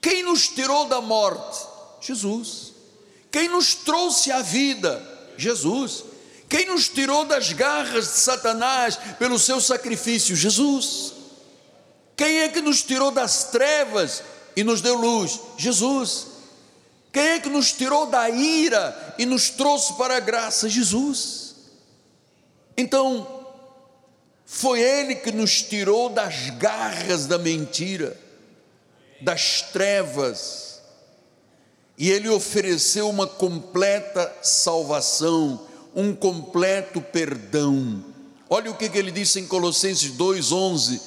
Quem 0.00 0.24
nos 0.24 0.48
tirou 0.48 0.86
da 0.86 1.00
morte? 1.00 1.64
Jesus. 2.00 2.72
Quem 3.30 3.48
nos 3.48 3.74
trouxe 3.74 4.32
à 4.32 4.42
vida? 4.42 5.00
Jesus. 5.36 6.04
Quem 6.48 6.66
nos 6.66 6.88
tirou 6.88 7.24
das 7.24 7.52
garras 7.52 8.08
de 8.08 8.18
Satanás 8.18 8.98
pelo 9.18 9.38
seu 9.38 9.60
sacrifício? 9.60 10.34
Jesus. 10.34 11.12
Quem 12.16 12.40
é 12.40 12.48
que 12.48 12.60
nos 12.60 12.82
tirou 12.82 13.10
das 13.10 13.44
trevas 13.44 14.22
e 14.56 14.62
nos 14.64 14.80
deu 14.80 14.96
luz? 14.96 15.40
Jesus. 15.56 16.26
Quem 17.12 17.22
é 17.22 17.38
que 17.38 17.48
nos 17.48 17.72
tirou 17.72 18.06
da 18.06 18.28
ira 18.28 19.14
e 19.18 19.24
nos 19.24 19.50
trouxe 19.50 19.94
para 19.94 20.16
a 20.16 20.20
graça? 20.20 20.68
Jesus. 20.68 21.41
Então, 22.76 23.46
foi 24.44 24.80
Ele 24.80 25.14
que 25.14 25.32
nos 25.32 25.62
tirou 25.62 26.08
das 26.08 26.50
garras 26.50 27.26
da 27.26 27.38
mentira, 27.38 28.16
das 29.20 29.62
trevas, 29.62 30.80
e 31.96 32.10
Ele 32.10 32.28
ofereceu 32.28 33.08
uma 33.08 33.26
completa 33.26 34.32
salvação, 34.42 35.66
um 35.94 36.14
completo 36.14 37.00
perdão. 37.00 38.04
Olha 38.48 38.70
o 38.70 38.74
que, 38.74 38.84
ele 38.98 39.10
disse 39.10 39.40
em 39.40 39.46
Colossenses 39.46 40.12
2,11: 40.12 41.00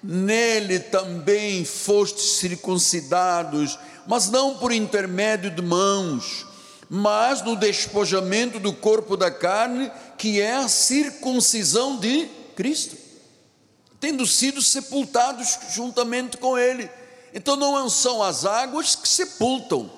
Nele 0.00 0.78
também 0.78 1.64
fostes 1.64 2.38
circuncidados, 2.38 3.76
mas 4.06 4.30
não 4.30 4.56
por 4.56 4.70
intermédio 4.70 5.50
de 5.50 5.60
mãos, 5.60 6.45
mas 6.88 7.42
no 7.42 7.56
despojamento 7.56 8.58
do 8.58 8.72
corpo 8.72 9.16
da 9.16 9.30
carne, 9.30 9.90
que 10.16 10.40
é 10.40 10.56
a 10.56 10.68
circuncisão 10.68 11.98
de 11.98 12.28
Cristo, 12.54 12.96
tendo 14.00 14.26
sido 14.26 14.62
sepultados 14.62 15.58
juntamente 15.70 16.36
com 16.36 16.56
Ele. 16.56 16.88
Então 17.34 17.56
não 17.56 17.88
são 17.90 18.22
as 18.22 18.44
águas 18.44 18.94
que 18.94 19.08
sepultam, 19.08 19.90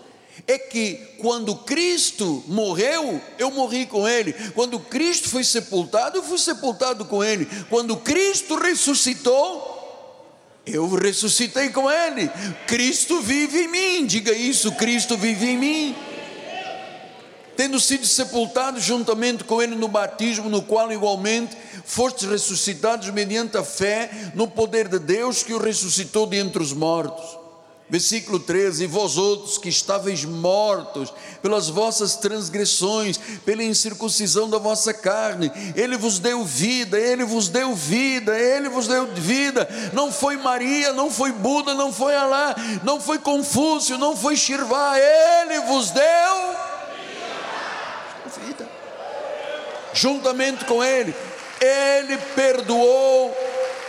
é 0.46 0.58
que 0.58 0.94
quando 1.18 1.54
Cristo 1.56 2.42
morreu, 2.46 3.20
eu 3.38 3.50
morri 3.50 3.86
com 3.86 4.08
Ele, 4.08 4.32
quando 4.54 4.80
Cristo 4.80 5.28
foi 5.28 5.44
sepultado, 5.44 6.18
eu 6.18 6.22
fui 6.22 6.38
sepultado 6.38 7.04
com 7.04 7.22
Ele, 7.22 7.46
quando 7.68 7.96
Cristo 7.98 8.56
ressuscitou, 8.56 9.76
eu 10.64 10.88
ressuscitei 10.94 11.70
com 11.70 11.90
Ele, 11.90 12.30
Cristo 12.66 13.20
vive 13.20 13.64
em 13.64 13.68
mim, 13.68 14.06
diga 14.06 14.32
isso: 14.32 14.72
Cristo 14.72 15.16
vive 15.16 15.50
em 15.50 15.56
mim 15.58 16.07
tendo 17.58 17.80
sido 17.80 18.06
sepultados 18.06 18.84
juntamente 18.84 19.42
com 19.42 19.60
ele 19.60 19.74
no 19.74 19.88
batismo, 19.88 20.48
no 20.48 20.62
qual 20.62 20.92
igualmente 20.92 21.56
fostes 21.84 22.28
ressuscitados 22.28 23.10
mediante 23.10 23.56
a 23.56 23.64
fé 23.64 24.30
no 24.32 24.46
poder 24.46 24.86
de 24.86 25.00
Deus 25.00 25.42
que 25.42 25.52
o 25.52 25.58
ressuscitou 25.58 26.24
de 26.24 26.36
entre 26.36 26.62
os 26.62 26.72
mortos. 26.72 27.36
Versículo 27.90 28.38
13: 28.38 28.84
E 28.84 28.86
vós 28.86 29.16
outros 29.16 29.58
que 29.58 29.68
estáveis 29.68 30.24
mortos 30.24 31.12
pelas 31.42 31.68
vossas 31.68 32.14
transgressões, 32.14 33.18
pela 33.44 33.64
incircuncisão 33.64 34.48
da 34.48 34.58
vossa 34.58 34.94
carne, 34.94 35.50
Ele 35.74 35.96
vos 35.96 36.20
deu 36.20 36.44
vida, 36.44 36.96
Ele 36.96 37.24
vos 37.24 37.48
deu 37.48 37.74
vida, 37.74 38.38
Ele 38.38 38.68
vos 38.68 38.86
deu 38.86 39.04
vida. 39.14 39.68
Não 39.92 40.12
foi 40.12 40.36
Maria, 40.36 40.92
não 40.92 41.10
foi 41.10 41.32
Buda, 41.32 41.74
não 41.74 41.92
foi 41.92 42.14
Alá, 42.14 42.54
não 42.84 43.00
foi 43.00 43.18
Confúcio, 43.18 43.98
não 43.98 44.16
foi 44.16 44.36
Shirvá, 44.36 44.92
Ele 44.96 45.58
vos 45.62 45.90
deu 45.90 46.68
vida. 48.38 48.68
Juntamente 50.00 50.64
com 50.64 50.82
Ele, 50.82 51.12
Ele 51.60 52.16
perdoou 52.36 53.36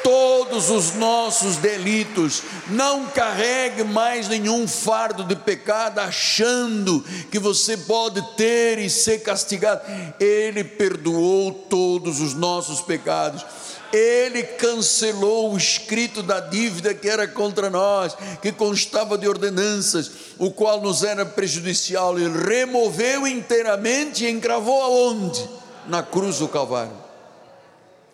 todos 0.04 0.72
os 0.72 0.96
nossos 0.96 1.58
delitos. 1.58 2.42
Não 2.70 3.06
carregue 3.06 3.84
mais 3.84 4.28
nenhum 4.28 4.68
fardo 4.68 5.24
de 5.24 5.36
pecado, 5.36 6.00
achando 6.00 7.06
que 7.32 7.38
você 7.38 7.78
pode 7.78 8.22
ter 8.36 8.80
e 8.80 8.90
ser 8.90 9.20
castigado. 9.20 9.82
Ele 10.20 10.64
perdoou 10.64 11.52
todos 11.52 12.20
os 12.20 12.34
nossos 12.34 12.82
pecados 12.82 13.46
ele 13.92 14.44
cancelou 14.44 15.52
o 15.52 15.58
escrito 15.58 16.22
da 16.22 16.40
dívida 16.40 16.94
que 16.94 17.10
era 17.10 17.28
contra 17.28 17.72
nós, 17.72 18.16
que 18.40 18.52
constava 18.52 19.18
de 19.18 19.28
ordenanças, 19.28 20.12
o 20.38 20.52
qual 20.52 20.80
nos 20.80 21.04
era 21.04 21.26
prejudicial, 21.26 22.18
ele 22.18 22.38
removeu 22.38 23.26
inteiramente 23.26 24.26
e 24.26 24.30
encravou 24.30 24.80
aonde? 24.80 25.59
Na 25.88 26.04
cruz 26.04 26.40
do 26.40 26.48
Calvário. 26.48 26.96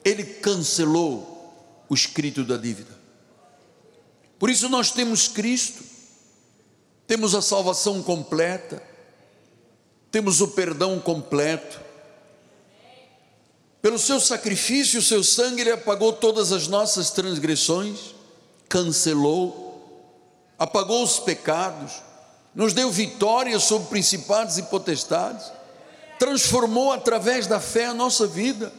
Ele 0.04 0.24
cancelou 0.24 1.86
o 1.90 1.94
escrito 1.94 2.44
da 2.44 2.58
dívida. 2.58 2.96
Por 4.38 4.50
isso 4.50 4.70
nós 4.70 4.92
temos 4.92 5.28
Cristo, 5.28 5.84
temos 7.08 7.34
a 7.34 7.42
salvação 7.42 8.04
completa, 8.04 8.82
temos 10.12 10.42
o 10.42 10.50
perdão 10.50 11.00
completo, 11.00 11.80
pelo 13.86 14.00
seu 14.00 14.20
sacrifício, 14.20 15.00
o 15.00 15.04
seu 15.04 15.24
sangue, 15.24 15.62
ele 15.62 15.72
apagou 15.72 16.12
todas 16.12 16.52
as 16.52 16.68
nossas 16.68 17.12
transgressões, 17.12 18.16
cancelou, 18.68 20.10
apagou 20.58 21.04
os 21.04 21.20
pecados, 21.20 22.02
nos 22.56 22.74
deu 22.74 22.90
vitória 22.90 23.60
sobre 23.60 23.90
principados 23.90 24.58
e 24.58 24.64
potestades, 24.64 25.52
transformou 26.20 26.92
através 26.92 27.48
da 27.48 27.60
fé 27.60 27.86
a 27.86 27.94
nossa 27.94 28.26
vida. 28.26 28.72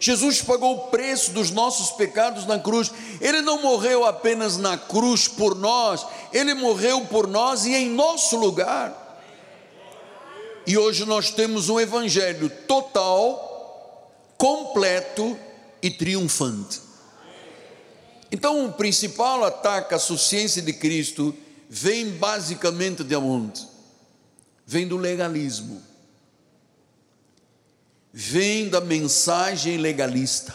Jesus 0.00 0.42
pagou 0.42 0.74
o 0.74 0.80
preço 0.88 1.30
dos 1.30 1.50
nossos 1.50 1.92
pecados 1.92 2.44
na 2.44 2.58
cruz. 2.58 2.90
Ele 3.20 3.40
não 3.40 3.62
morreu 3.62 4.04
apenas 4.04 4.56
na 4.56 4.76
cruz 4.76 5.28
por 5.28 5.54
nós, 5.54 6.04
ele 6.32 6.54
morreu 6.54 7.02
por 7.06 7.28
nós 7.28 7.64
e 7.64 7.74
em 7.74 7.88
nosso 7.88 8.36
lugar. 8.36 8.98
E 10.66 10.76
hoje 10.76 11.04
nós 11.04 11.30
temos 11.30 11.68
um 11.68 11.78
evangelho 11.78 12.50
total 12.66 13.50
completo 14.36 15.38
e 15.80 15.90
triunfante. 15.90 16.80
Então, 18.30 18.66
o 18.66 18.72
principal 18.72 19.44
ataque 19.44 19.94
à 19.94 19.98
suficiência 19.98 20.62
de 20.62 20.72
Cristo 20.72 21.32
vem 21.68 22.10
basicamente 22.10 23.04
de 23.04 23.14
onde? 23.14 23.68
Vem 24.66 24.88
do 24.88 24.96
legalismo. 24.96 25.91
Vem 28.12 28.68
da 28.68 28.80
mensagem 28.80 29.78
legalista. 29.78 30.54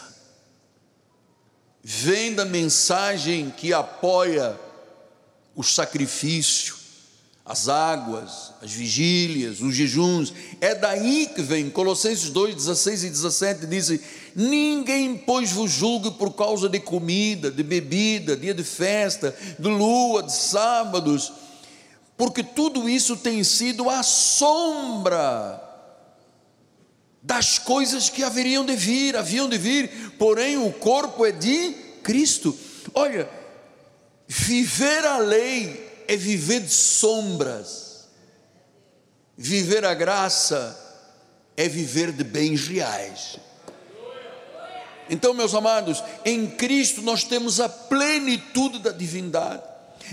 Vem 1.82 2.34
da 2.34 2.44
mensagem 2.44 3.50
que 3.50 3.72
apoia 3.72 4.58
o 5.56 5.64
sacrifício, 5.64 6.76
as 7.44 7.68
águas, 7.68 8.52
as 8.62 8.70
vigílias, 8.70 9.60
os 9.60 9.74
jejuns. 9.74 10.32
É 10.60 10.72
daí 10.74 11.26
que 11.34 11.42
vem, 11.42 11.68
Colossenses 11.68 12.30
2, 12.30 12.54
16 12.54 13.04
e 13.04 13.10
17 13.10 13.66
dizem: 13.66 14.00
Ninguém, 14.36 15.16
pois, 15.16 15.50
vos 15.50 15.72
julgue 15.72 16.12
por 16.12 16.34
causa 16.34 16.68
de 16.68 16.78
comida, 16.78 17.50
de 17.50 17.62
bebida, 17.64 18.36
dia 18.36 18.54
de 18.54 18.62
festa, 18.62 19.34
de 19.58 19.68
lua, 19.68 20.22
de 20.22 20.32
sábados, 20.32 21.32
porque 22.16 22.44
tudo 22.44 22.88
isso 22.88 23.16
tem 23.16 23.42
sido 23.42 23.90
a 23.90 24.04
sombra 24.04 25.67
das 27.22 27.58
coisas 27.58 28.08
que 28.08 28.22
haveriam 28.22 28.64
de 28.64 28.76
vir, 28.76 29.16
haviam 29.16 29.48
de 29.48 29.58
vir, 29.58 30.12
porém 30.18 30.56
o 30.56 30.72
corpo 30.72 31.26
é 31.26 31.32
de 31.32 31.72
Cristo. 32.02 32.56
Olha, 32.94 33.28
viver 34.26 35.04
a 35.04 35.18
lei 35.18 36.04
é 36.06 36.16
viver 36.16 36.60
de 36.60 36.72
sombras. 36.72 38.08
Viver 39.36 39.84
a 39.84 39.94
graça 39.94 40.76
é 41.56 41.68
viver 41.68 42.12
de 42.12 42.24
bens 42.24 42.66
reais. 42.66 43.38
Então, 45.10 45.32
meus 45.32 45.54
amados, 45.54 46.02
em 46.24 46.46
Cristo 46.46 47.02
nós 47.02 47.24
temos 47.24 47.60
a 47.60 47.68
plenitude 47.68 48.78
da 48.80 48.90
divindade. 48.90 49.62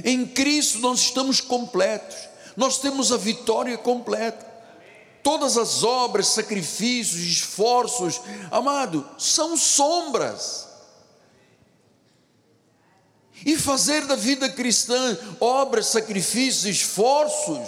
Em 0.04 0.26
Cristo 0.26 0.80
nós 0.80 1.00
estamos 1.00 1.42
completos. 1.42 2.16
Nós 2.56 2.80
temos 2.80 3.12
a 3.12 3.18
vitória 3.18 3.78
completa. 3.78 4.55
Todas 5.26 5.58
as 5.58 5.84
obras, 5.84 6.28
sacrifícios, 6.28 7.20
esforços, 7.20 8.22
amado, 8.52 9.04
são 9.18 9.58
sombras 9.58 10.68
e 13.44 13.58
fazer 13.58 14.06
da 14.06 14.16
vida 14.16 14.48
cristã 14.48 15.18
obras, 15.40 15.88
sacrifícios, 15.88 16.66
esforços. 16.66 17.68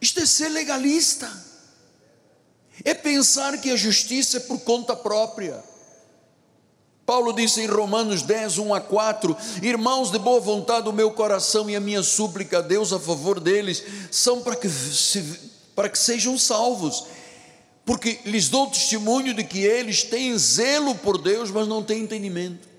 Isto 0.00 0.20
é 0.20 0.24
ser 0.24 0.48
legalista, 0.48 1.30
é 2.82 2.94
pensar 2.94 3.60
que 3.60 3.70
a 3.70 3.76
justiça 3.76 4.38
é 4.38 4.40
por 4.40 4.60
conta 4.60 4.96
própria. 4.96 5.62
Paulo 7.04 7.34
disse 7.34 7.60
em 7.60 7.66
Romanos 7.66 8.22
10, 8.22 8.56
1 8.56 8.74
a 8.74 8.80
4: 8.80 9.36
Irmãos 9.60 10.10
de 10.10 10.18
boa 10.18 10.40
vontade, 10.40 10.88
o 10.88 10.92
meu 10.94 11.10
coração 11.10 11.68
e 11.68 11.76
a 11.76 11.80
minha 11.80 12.02
súplica 12.02 12.60
a 12.60 12.62
Deus 12.62 12.94
a 12.94 12.98
favor 12.98 13.38
deles 13.38 13.84
são 14.10 14.40
para 14.40 14.56
que, 14.56 14.70
se, 14.70 15.54
para 15.76 15.88
que 15.88 15.98
sejam 15.98 16.36
salvos, 16.36 17.06
porque 17.84 18.18
lhes 18.24 18.48
dou 18.48 18.66
testemunho 18.66 19.32
de 19.32 19.44
que 19.44 19.60
eles 19.60 20.02
têm 20.02 20.36
zelo 20.36 20.96
por 20.96 21.18
Deus, 21.18 21.52
mas 21.52 21.68
não 21.68 21.84
têm 21.84 22.02
entendimento 22.02 22.74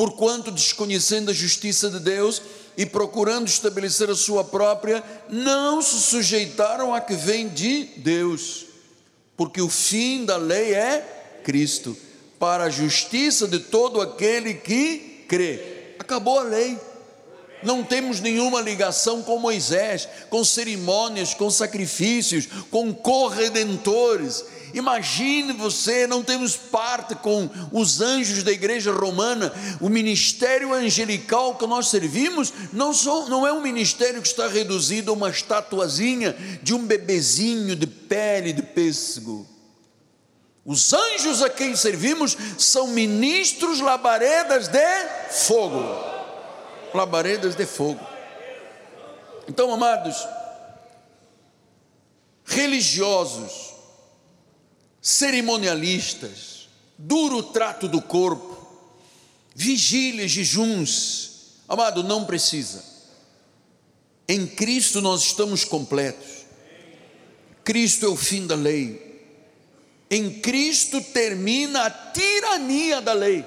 porquanto 0.00 0.50
desconhecendo 0.50 1.30
a 1.30 1.34
justiça 1.34 1.90
de 1.90 2.00
Deus 2.00 2.40
e 2.74 2.86
procurando 2.86 3.48
estabelecer 3.48 4.08
a 4.08 4.14
sua 4.14 4.42
própria, 4.42 5.04
não 5.28 5.82
se 5.82 6.00
sujeitaram 6.00 6.94
a 6.94 7.02
que 7.02 7.14
vem 7.14 7.50
de 7.50 7.84
Deus, 7.98 8.64
porque 9.36 9.60
o 9.60 9.68
fim 9.68 10.24
da 10.24 10.38
lei 10.38 10.72
é 10.72 11.40
Cristo, 11.44 11.94
para 12.38 12.64
a 12.64 12.70
justiça 12.70 13.46
de 13.46 13.58
todo 13.58 14.00
aquele 14.00 14.54
que 14.54 15.26
crê. 15.28 15.92
Acabou 15.98 16.38
a 16.38 16.44
lei. 16.44 16.78
Não 17.62 17.84
temos 17.84 18.20
nenhuma 18.20 18.60
ligação 18.60 19.22
com 19.22 19.38
Moisés, 19.38 20.08
com 20.28 20.44
cerimônias, 20.44 21.34
com 21.34 21.50
sacrifícios, 21.50 22.46
com 22.70 22.92
corredentores 22.94 24.44
Imagine 24.72 25.52
você, 25.52 26.06
não 26.06 26.22
temos 26.22 26.56
parte 26.56 27.14
com 27.16 27.48
os 27.72 28.00
anjos 28.00 28.42
da 28.42 28.52
igreja 28.52 28.92
romana, 28.92 29.52
o 29.80 29.88
ministério 29.88 30.72
angelical 30.72 31.56
que 31.56 31.66
nós 31.66 31.88
servimos 31.88 32.52
não, 32.72 32.92
não 33.28 33.46
é 33.46 33.52
um 33.52 33.60
ministério 33.60 34.22
que 34.22 34.28
está 34.28 34.46
reduzido 34.46 35.10
a 35.10 35.14
uma 35.14 35.30
estatuazinha 35.30 36.36
de 36.62 36.74
um 36.74 36.86
bebezinho 36.86 37.74
de 37.74 37.86
pele 37.86 38.52
de 38.52 38.62
pêssego. 38.62 39.46
Os 40.64 40.92
anjos 40.92 41.42
a 41.42 41.50
quem 41.50 41.74
servimos 41.74 42.36
são 42.58 42.88
ministros 42.88 43.80
labaredas 43.80 44.68
de 44.68 44.78
fogo. 45.30 46.09
Labaredas 46.94 47.54
de 47.54 47.66
fogo. 47.66 48.00
Então, 49.48 49.72
amados, 49.72 50.16
religiosos, 52.44 53.74
cerimonialistas, 55.00 56.68
duro 56.98 57.42
trato 57.42 57.88
do 57.88 58.02
corpo, 58.02 58.66
vigílias, 59.54 60.30
jejuns. 60.30 61.60
Amado, 61.68 62.02
não 62.02 62.24
precisa. 62.24 62.84
Em 64.28 64.46
Cristo 64.46 65.00
nós 65.00 65.22
estamos 65.22 65.64
completos. 65.64 66.44
Cristo 67.64 68.06
é 68.06 68.08
o 68.08 68.16
fim 68.16 68.46
da 68.46 68.54
lei. 68.54 69.10
Em 70.10 70.40
Cristo 70.40 71.00
termina 71.00 71.86
a 71.86 71.90
tirania 71.90 73.00
da 73.00 73.12
lei. 73.12 73.44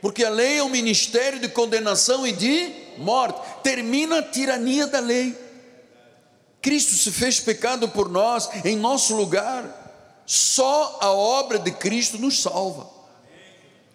Porque 0.00 0.24
a 0.24 0.30
lei 0.30 0.58
é 0.58 0.62
um 0.62 0.68
ministério 0.68 1.40
de 1.40 1.48
condenação 1.48 2.26
e 2.26 2.32
de 2.32 2.72
morte. 2.98 3.40
Termina 3.62 4.18
a 4.18 4.22
tirania 4.22 4.86
da 4.86 5.00
lei. 5.00 5.36
Cristo 6.60 6.94
se 6.94 7.10
fez 7.10 7.40
pecado 7.40 7.88
por 7.88 8.08
nós, 8.08 8.48
em 8.64 8.76
nosso 8.76 9.16
lugar. 9.16 9.86
Só 10.26 10.98
a 11.00 11.10
obra 11.10 11.58
de 11.58 11.70
Cristo 11.70 12.18
nos 12.18 12.42
salva. 12.42 12.88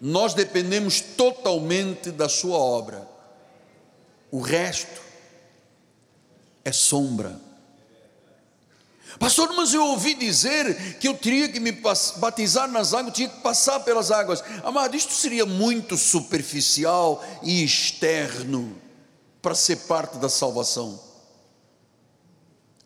Nós 0.01 0.33
dependemos 0.33 0.99
totalmente 0.99 2.11
da 2.11 2.27
Sua 2.27 2.57
obra. 2.57 3.07
O 4.31 4.41
resto 4.41 5.01
é 6.65 6.71
sombra. 6.71 7.39
Pastor, 9.19 9.53
mas 9.55 9.73
eu 9.73 9.85
ouvi 9.85 10.13
dizer 10.13 10.97
que 10.97 11.07
eu 11.07 11.13
teria 11.13 11.47
que 11.47 11.59
me 11.59 11.71
batizar 12.17 12.69
nas 12.69 12.93
águas, 12.93 13.13
tinha 13.13 13.29
que 13.29 13.41
passar 13.41 13.79
pelas 13.81 14.11
águas. 14.11 14.43
Amado, 14.63 14.95
isto 14.95 15.13
seria 15.13 15.45
muito 15.45 15.97
superficial 15.97 17.23
e 17.41 17.63
externo 17.63 18.75
para 19.41 19.53
ser 19.53 19.75
parte 19.77 20.17
da 20.17 20.29
salvação. 20.29 20.99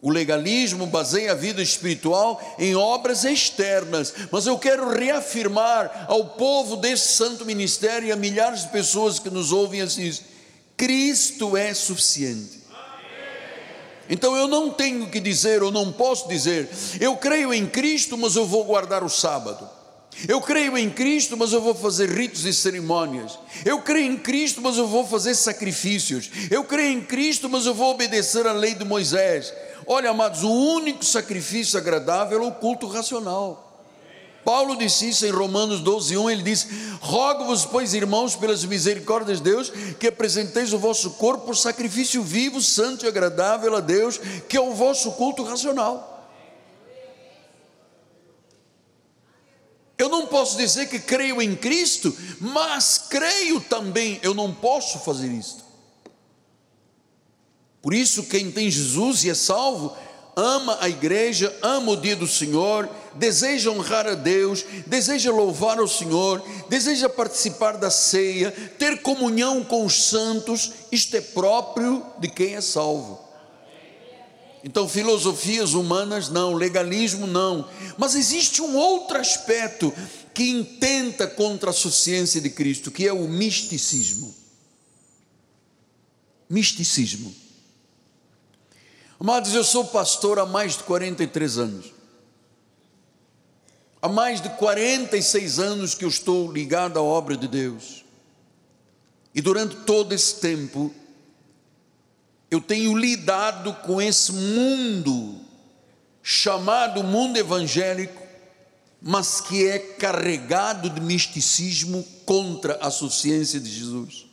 O 0.02 0.12
legalismo 0.12 0.86
baseia 0.86 1.32
a 1.32 1.36
vida 1.36 1.62
espiritual 1.62 2.42
em 2.60 2.76
obras 2.76 3.24
externas, 3.24 4.14
mas 4.32 4.46
eu 4.46 4.58
quero 4.60 4.90
reafirmar 4.90 6.06
ao 6.08 6.30
povo 6.30 6.76
desse 6.76 7.14
santo 7.14 7.46
ministério 7.46 8.08
e 8.08 8.12
a 8.12 8.16
milhares 8.16 8.62
de 8.62 8.70
pessoas 8.70 9.18
que 9.18 9.30
nos 9.30 9.52
ouvem 9.52 9.82
assim: 9.82 10.16
Cristo 10.76 11.58
é 11.58 11.74
suficiente. 11.74 12.57
Então 14.10 14.36
eu 14.36 14.48
não 14.48 14.70
tenho 14.70 15.08
que 15.08 15.20
dizer, 15.20 15.62
ou 15.62 15.72
não 15.72 15.92
posso 15.92 16.28
dizer, 16.28 16.70
eu 17.00 17.16
creio 17.18 17.54
em 17.54 17.66
Cristo, 17.66 18.18
mas 18.18 18.36
eu 18.36 18.46
vou 18.46 18.64
guardar 18.64 19.04
o 19.04 19.10
sábado. 19.10 19.70
Eu 20.28 20.42
creio 20.42 20.76
em 20.78 20.90
Cristo, 20.90 21.38
mas 21.38 21.54
eu 21.54 21.62
vou 21.62 21.76
fazer 21.76 22.10
ritos 22.10 22.44
e 22.46 22.54
cerimônias. 22.54 23.38
Eu 23.64 23.82
creio 23.82 24.12
em 24.12 24.18
Cristo, 24.18 24.62
mas 24.62 24.78
eu 24.78 24.88
vou 24.88 25.06
fazer 25.06 25.36
sacrifícios. 25.36 26.32
Eu 26.50 26.64
creio 26.64 26.98
em 26.98 27.02
Cristo, 27.02 27.48
mas 27.48 27.66
eu 27.66 27.74
vou 27.74 27.92
obedecer 27.92 28.48
à 28.48 28.54
lei 28.54 28.74
de 28.74 28.84
Moisés. 28.84 29.54
Olha, 29.86 30.10
amados, 30.10 30.44
o 30.44 30.52
único 30.52 31.06
sacrifício 31.06 31.78
agradável 31.78 32.42
é 32.44 32.48
o 32.48 32.52
culto 32.52 32.88
racional. 32.88 33.67
Paulo 34.48 34.78
disse 34.78 35.10
isso 35.10 35.26
em 35.26 35.30
Romanos 35.30 35.82
12, 35.82 36.18
1, 36.18 36.30
ele 36.30 36.42
diz: 36.42 36.66
Rogo-vos, 37.02 37.66
pois, 37.66 37.94
irmãos, 37.94 38.34
pelas 38.34 38.64
misericórdias 38.64 39.40
de 39.40 39.44
Deus, 39.44 39.70
que 40.00 40.08
apresenteis 40.08 40.72
o 40.72 40.80
vosso 40.80 41.10
corpo 41.16 41.54
sacrifício 41.54 42.24
vivo, 42.24 42.62
santo 42.62 43.04
e 43.04 43.10
agradável 43.10 43.76
a 43.76 43.82
Deus, 43.82 44.18
que 44.48 44.56
é 44.56 44.62
o 44.62 44.74
vosso 44.74 45.12
culto 45.12 45.44
racional. 45.44 46.32
Eu 49.98 50.08
não 50.08 50.28
posso 50.28 50.56
dizer 50.56 50.88
que 50.88 51.00
creio 51.00 51.42
em 51.42 51.54
Cristo, 51.54 52.16
mas 52.40 52.98
creio 52.98 53.60
também, 53.60 54.18
eu 54.24 54.34
não 54.34 54.54
posso 54.54 55.00
fazer 55.00 55.28
isto. 55.28 55.62
Por 57.82 57.94
isso, 57.94 58.24
quem 58.24 58.50
tem 58.50 58.72
Jesus 58.72 59.26
e 59.26 59.30
é 59.30 59.34
salvo, 59.34 59.94
ama 60.38 60.78
a 60.80 60.88
igreja, 60.88 61.54
ama 61.64 61.94
o 61.94 61.98
dia 61.98 62.16
do 62.16 62.28
Senhor, 62.28 62.88
deseja 63.18 63.72
honrar 63.72 64.08
a 64.08 64.14
Deus, 64.14 64.64
deseja 64.86 65.32
louvar 65.32 65.80
o 65.80 65.88
Senhor, 65.88 66.44
deseja 66.70 67.10
participar 67.10 67.78
da 67.78 67.90
ceia, 67.90 68.52
ter 68.78 69.02
comunhão 69.02 69.64
com 69.64 69.86
os 69.86 70.06
santos, 70.06 70.72
isto 70.92 71.16
é 71.18 71.22
próprio 71.22 72.06
de 72.20 72.28
quem 72.28 72.56
é 72.56 72.62
salvo. 72.62 73.28
Então, 74.64 74.88
filosofias 74.88 75.74
humanas 75.74 76.30
não, 76.30 76.54
legalismo 76.54 77.28
não, 77.28 77.70
mas 77.98 78.16
existe 78.16 78.62
um 78.62 78.76
outro 78.76 79.18
aspecto 79.18 79.94
que 80.34 80.50
intenta 80.50 81.26
contra 81.26 81.70
a 81.70 81.74
suficiência 81.74 82.42
de 82.42 82.50
Cristo, 82.50 82.92
que 82.92 83.08
é 83.08 83.14
o 83.14 83.28
misticismo. 83.28 84.36
Misticismo. 86.50 87.34
Amados, 89.20 89.54
eu 89.54 89.64
sou 89.64 89.86
pastor 89.86 90.38
há 90.38 90.46
mais 90.46 90.78
de 90.78 90.84
43 90.84 91.58
anos. 91.58 91.97
Há 94.08 94.10
mais 94.10 94.40
de 94.40 94.48
46 94.52 95.60
anos 95.60 95.94
que 95.94 96.06
eu 96.06 96.08
estou 96.08 96.50
ligado 96.50 96.98
à 96.98 97.02
obra 97.02 97.36
de 97.36 97.46
Deus. 97.46 98.06
E 99.36 99.42
durante 99.42 99.76
todo 99.76 100.14
esse 100.14 100.36
tempo, 100.36 100.96
eu 102.50 102.62
tenho 102.62 102.98
lidado 102.98 103.74
com 103.86 104.02
esse 104.02 104.32
mundo 104.32 105.42
chamado 106.24 107.04
mundo 107.04 107.36
evangélico, 107.36 108.24
mas 109.02 109.42
que 109.42 109.68
é 109.68 109.78
carregado 109.78 110.90
de 110.90 111.02
misticismo 111.02 112.02
contra 112.26 112.76
a 112.76 112.90
suficiência 112.90 113.60
de 113.60 113.70
Jesus. 113.70 114.26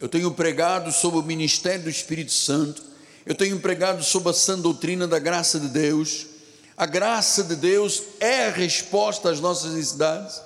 Eu 0.00 0.08
tenho 0.08 0.32
pregado 0.32 0.90
sobre 0.90 1.20
o 1.20 1.22
ministério 1.22 1.84
do 1.84 1.90
Espírito 1.90 2.32
Santo, 2.32 2.82
eu 3.24 3.36
tenho 3.36 3.60
pregado 3.60 4.02
sobre 4.02 4.30
a 4.30 4.34
sã 4.34 4.58
doutrina 4.58 5.06
da 5.06 5.20
graça 5.20 5.60
de 5.60 5.68
Deus. 5.68 6.34
A 6.76 6.84
graça 6.84 7.42
de 7.42 7.56
Deus 7.56 8.02
é 8.20 8.48
a 8.48 8.50
resposta 8.50 9.30
às 9.30 9.40
nossas 9.40 9.72
necessidades. 9.72 10.42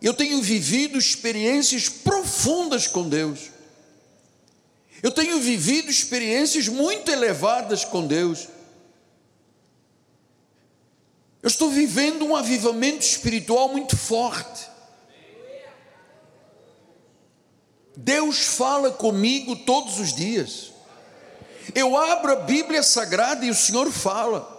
Eu 0.00 0.14
tenho 0.14 0.40
vivido 0.40 0.98
experiências 0.98 1.88
profundas 1.88 2.86
com 2.86 3.06
Deus. 3.06 3.50
Eu 5.02 5.10
tenho 5.10 5.38
vivido 5.40 5.90
experiências 5.90 6.66
muito 6.66 7.10
elevadas 7.10 7.84
com 7.84 8.06
Deus. 8.06 8.48
Eu 11.42 11.48
estou 11.48 11.68
vivendo 11.68 12.24
um 12.24 12.34
avivamento 12.34 13.04
espiritual 13.04 13.68
muito 13.68 13.98
forte. 13.98 14.66
Deus 17.94 18.38
fala 18.38 18.90
comigo 18.90 19.54
todos 19.56 20.00
os 20.00 20.14
dias. 20.14 20.72
Eu 21.74 21.96
abro 21.98 22.32
a 22.32 22.36
Bíblia 22.36 22.82
Sagrada 22.82 23.44
e 23.44 23.50
o 23.50 23.54
Senhor 23.54 23.90
fala. 23.92 24.53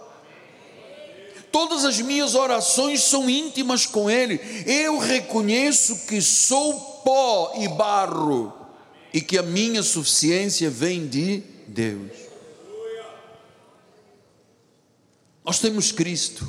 Todas 1.56 1.86
as 1.86 1.98
minhas 2.02 2.34
orações 2.34 3.00
são 3.00 3.30
íntimas 3.30 3.86
com 3.86 4.10
Ele. 4.10 4.38
Eu 4.66 4.98
reconheço 4.98 6.06
que 6.06 6.20
sou 6.20 6.78
pó 7.02 7.54
e 7.56 7.66
barro 7.66 8.52
e 9.10 9.22
que 9.22 9.38
a 9.38 9.42
minha 9.42 9.82
suficiência 9.82 10.68
vem 10.68 11.08
de 11.08 11.42
Deus. 11.66 12.12
Nós 15.42 15.58
temos 15.58 15.90
Cristo, 15.90 16.46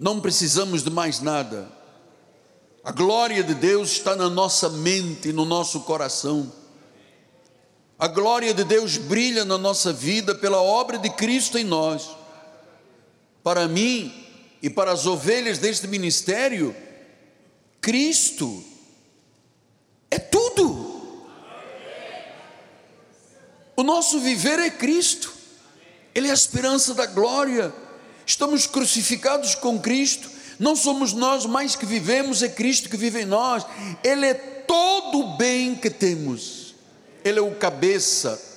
não 0.00 0.18
precisamos 0.18 0.82
de 0.82 0.88
mais 0.88 1.20
nada. 1.20 1.70
A 2.82 2.90
glória 2.90 3.44
de 3.44 3.54
Deus 3.54 3.92
está 3.92 4.16
na 4.16 4.30
nossa 4.30 4.70
mente, 4.70 5.30
no 5.30 5.44
nosso 5.44 5.80
coração. 5.80 6.50
A 7.98 8.08
glória 8.08 8.54
de 8.54 8.64
Deus 8.64 8.96
brilha 8.96 9.44
na 9.44 9.58
nossa 9.58 9.92
vida 9.92 10.34
pela 10.34 10.62
obra 10.62 10.96
de 10.96 11.10
Cristo 11.10 11.58
em 11.58 11.64
nós. 11.64 12.21
Para 13.42 13.66
mim 13.66 14.12
e 14.62 14.70
para 14.70 14.92
as 14.92 15.06
ovelhas 15.06 15.58
deste 15.58 15.86
ministério, 15.88 16.74
Cristo 17.80 18.62
é 20.10 20.18
tudo. 20.18 20.92
O 23.74 23.82
nosso 23.82 24.20
viver 24.20 24.58
é 24.60 24.70
Cristo, 24.70 25.32
Ele 26.14 26.28
é 26.28 26.30
a 26.30 26.34
esperança 26.34 26.94
da 26.94 27.06
glória. 27.06 27.74
Estamos 28.24 28.66
crucificados 28.66 29.56
com 29.56 29.80
Cristo, 29.80 30.30
não 30.58 30.76
somos 30.76 31.12
nós 31.12 31.44
mais 31.44 31.74
que 31.74 31.84
vivemos, 31.84 32.42
é 32.42 32.48
Cristo 32.48 32.88
que 32.88 32.96
vive 32.96 33.22
em 33.22 33.24
nós. 33.24 33.66
Ele 34.04 34.26
é 34.26 34.34
todo 34.34 35.18
o 35.18 35.36
bem 35.36 35.74
que 35.74 35.90
temos, 35.90 36.76
Ele 37.24 37.40
é 37.40 37.42
o 37.42 37.56
cabeça 37.56 38.51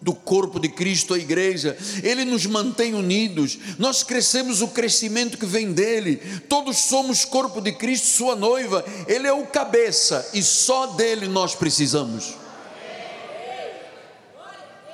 do 0.00 0.14
corpo 0.14 0.60
de 0.60 0.68
Cristo, 0.68 1.12
a 1.12 1.18
igreja, 1.18 1.76
Ele 2.02 2.24
nos 2.24 2.46
mantém 2.46 2.94
unidos, 2.94 3.58
nós 3.78 4.02
crescemos 4.02 4.62
o 4.62 4.68
crescimento 4.68 5.36
que 5.36 5.46
vem 5.46 5.72
dEle, 5.72 6.16
todos 6.48 6.78
somos 6.78 7.24
corpo 7.24 7.60
de 7.60 7.72
Cristo, 7.72 8.06
Sua 8.06 8.36
noiva, 8.36 8.84
Ele 9.06 9.26
é 9.26 9.32
o 9.32 9.46
cabeça 9.46 10.30
e 10.32 10.42
só 10.42 10.86
dEle 10.88 11.26
nós 11.26 11.54
precisamos. 11.54 12.34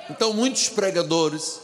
Então, 0.09 0.33
muitos 0.33 0.69
pregadores, 0.69 1.59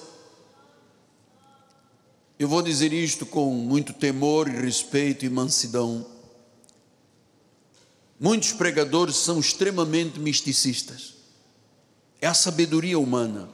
eu 2.40 2.48
vou 2.48 2.62
dizer 2.62 2.92
isto 2.92 3.26
com 3.26 3.52
muito 3.52 3.94
temor 3.94 4.48
e 4.48 4.52
respeito 4.52 5.26
e 5.26 5.30
mansidão. 5.30 6.06
Muitos 8.20 8.54
pregadores 8.54 9.16
são 9.16 9.40
extremamente 9.40 10.20
misticistas. 10.20 11.11
É 12.22 12.28
a 12.28 12.34
sabedoria 12.34 12.98
humana. 12.98 13.50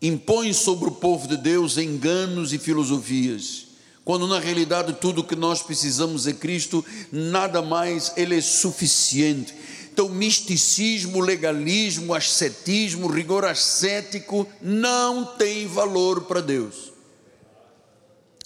Impõe 0.00 0.52
sobre 0.52 0.88
o 0.88 0.92
povo 0.92 1.26
de 1.26 1.36
Deus 1.36 1.76
enganos 1.76 2.52
e 2.52 2.58
filosofias, 2.58 3.66
quando 4.04 4.26
na 4.26 4.38
realidade 4.38 4.92
tudo 4.94 5.20
o 5.20 5.24
que 5.24 5.34
nós 5.34 5.62
precisamos 5.62 6.26
é 6.26 6.32
Cristo, 6.32 6.84
nada 7.10 7.60
mais, 7.60 8.12
Ele 8.16 8.38
é 8.38 8.40
suficiente 8.40 9.54
então, 9.96 10.10
misticismo, 10.10 11.20
legalismo, 11.20 12.12
ascetismo, 12.12 13.06
rigor 13.06 13.46
ascético 13.46 14.46
não 14.60 15.24
tem 15.24 15.66
valor 15.66 16.24
para 16.24 16.42
Deus. 16.42 16.92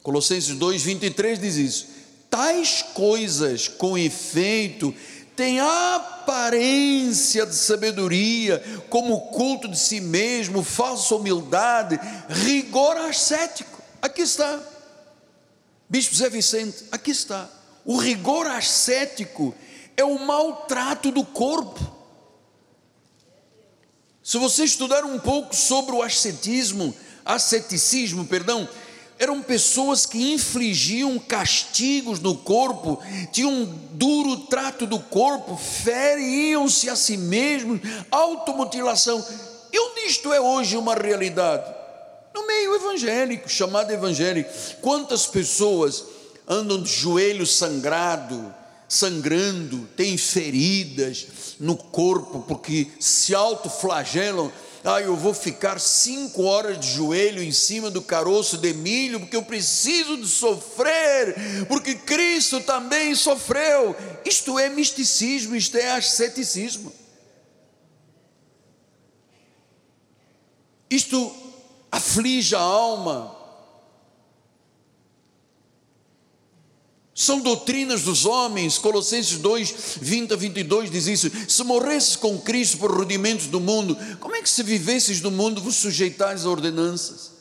Colossenses 0.01 0.55
2:23 0.55 1.41
diz 1.41 1.57
isso. 1.57 1.87
Tais 2.31 2.83
coisas, 2.95 3.67
com 3.67 3.99
efeito, 3.99 4.95
têm 5.41 5.59
aparência 5.59 7.47
de 7.47 7.55
sabedoria, 7.55 8.63
como 8.91 9.19
culto 9.31 9.69
de 9.69 9.79
si 9.79 9.99
mesmo, 9.99 10.63
falsa 10.63 11.15
humildade, 11.15 11.99
rigor 12.29 12.99
ascético. 12.99 13.83
Aqui 14.03 14.21
está. 14.21 14.61
Bispo 15.89 16.15
Zé 16.15 16.29
Vicente, 16.29 16.85
aqui 16.93 17.11
está. 17.11 17.49
O 17.87 17.97
rigor 17.97 18.47
ascético 18.49 19.55
é 19.97 20.05
o 20.05 20.19
maltrato 20.19 21.11
do 21.11 21.25
corpo. 21.25 21.81
Se 24.23 24.37
você 24.37 24.65
estudar 24.65 25.07
um 25.07 25.19
pouco 25.19 25.57
sobre 25.57 25.95
o 25.95 26.03
ascetismo, 26.03 26.95
asceticismo, 27.25 28.27
perdão, 28.27 28.69
eram 29.21 29.43
pessoas 29.43 30.07
que 30.07 30.33
infligiam 30.33 31.19
castigos 31.19 32.21
no 32.21 32.35
corpo, 32.35 32.99
tinham 33.31 33.53
um 33.53 33.67
duro 33.93 34.39
trato 34.47 34.87
do 34.87 34.99
corpo, 34.99 35.59
feriam-se 35.59 36.89
a 36.89 36.97
si 36.97 37.19
mesmos, 37.19 37.81
automutilação. 38.11 39.23
E 39.71 39.79
onde 39.79 40.01
isto 40.07 40.33
é 40.33 40.41
hoje 40.41 40.75
uma 40.75 40.95
realidade? 40.95 41.71
No 42.35 42.47
meio 42.47 42.75
evangélico, 42.77 43.47
chamado 43.47 43.93
evangélico. 43.93 44.51
Quantas 44.81 45.27
pessoas 45.27 46.03
andam 46.49 46.83
de 46.83 46.91
joelho 46.91 47.47
sangrado, 47.47 48.55
sangrando, 48.89 49.87
têm 49.99 50.17
feridas 50.17 51.27
no 51.61 51.77
corpo, 51.77 52.43
porque 52.49 52.89
se 52.99 53.35
autoflagelam. 53.35 54.51
Ah, 54.83 55.01
eu 55.01 55.15
vou 55.15 55.35
ficar 55.35 55.79
cinco 55.79 56.45
horas 56.45 56.81
de 56.81 56.91
joelho 56.91 57.43
em 57.43 57.53
cima 57.53 57.91
do 57.91 58.01
caroço 58.01 58.57
de 58.57 58.73
milho, 58.73 59.21
porque 59.21 59.37
eu 59.37 59.43
preciso 59.43 60.17
de 60.17 60.27
sofrer, 60.27 61.67
porque 61.69 61.95
Cristo 61.95 62.61
também 62.61 63.15
sofreu. 63.15 63.95
Isto 64.25 64.59
é 64.59 64.71
misticismo, 64.71 65.55
isto 65.55 65.77
é 65.77 65.91
asceticismo. 65.91 66.93
Isto 70.91 71.35
aflige 71.93 72.55
a 72.55 72.61
alma, 72.61 73.37
São 77.21 77.39
doutrinas 77.39 78.01
dos 78.01 78.25
homens, 78.25 78.79
Colossenses 78.79 79.37
2, 79.37 79.99
20 80.01 80.33
a 80.33 80.37
22 80.37 80.91
diz 80.91 81.07
isso. 81.07 81.31
Se 81.47 81.63
morresses 81.63 82.17
com 82.17 82.39
Cristo 82.39 82.79
por 82.79 82.91
rudimentos 82.91 83.47
do 83.47 83.61
mundo, 83.61 83.95
como 84.19 84.35
é 84.37 84.41
que 84.41 84.49
se 84.49 84.63
vivesses 84.63 85.21
do 85.21 85.31
mundo 85.31 85.61
vos 85.61 85.75
sujeitares 85.75 86.47
a 86.47 86.49
ordenanças? 86.49 87.33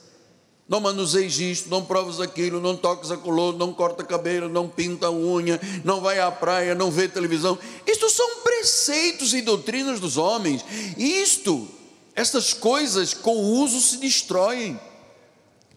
Não 0.67 0.81
manuseis 0.81 1.39
isto, 1.39 1.69
não 1.69 1.85
provas 1.85 2.19
aquilo, 2.19 2.59
não 2.59 2.75
toques 2.75 3.09
a 3.09 3.15
color, 3.15 3.57
não 3.57 3.71
corta 3.71 4.03
cabelo, 4.03 4.49
não 4.49 4.67
pinta 4.67 5.07
a 5.07 5.11
unha, 5.11 5.57
não 5.85 6.01
vai 6.01 6.19
à 6.19 6.29
praia, 6.29 6.75
não 6.75 6.91
vê 6.91 7.07
televisão. 7.07 7.57
Isto 7.87 8.09
são 8.09 8.41
preceitos 8.43 9.33
e 9.33 9.41
doutrinas 9.41 10.01
dos 10.01 10.17
homens. 10.17 10.61
Isto, 10.97 11.65
estas 12.13 12.53
coisas 12.53 13.13
com 13.13 13.37
o 13.37 13.61
uso 13.61 13.79
se 13.79 13.95
destroem. 13.95 14.77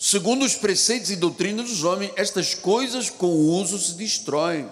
Segundo 0.04 0.44
os 0.44 0.56
preceitos 0.56 1.12
e 1.12 1.16
doutrinas 1.16 1.70
dos 1.70 1.84
homens, 1.84 2.10
estas 2.16 2.56
coisas 2.56 3.08
com 3.08 3.28
o 3.28 3.60
uso 3.60 3.78
se 3.78 3.94
destroem. 3.94 4.68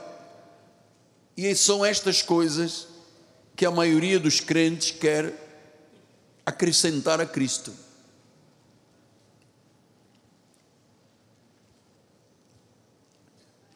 E 1.37 1.55
são 1.55 1.85
estas 1.85 2.21
coisas 2.21 2.89
que 3.55 3.65
a 3.65 3.71
maioria 3.71 4.19
dos 4.19 4.41
crentes 4.41 4.91
quer 4.91 5.33
acrescentar 6.45 7.21
a 7.21 7.27
Cristo. 7.27 7.73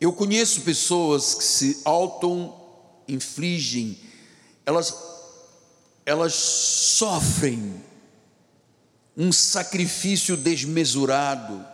Eu 0.01 0.13
conheço 0.13 0.63
pessoas 0.63 1.35
que 1.35 1.45
se 1.45 1.81
auto-infligem, 1.85 3.97
elas, 4.67 4.93
elas 6.05 6.35
sofrem 6.35 7.81
um 9.17 9.33
sacrifício 9.33 10.37
desmesurado, 10.37 11.65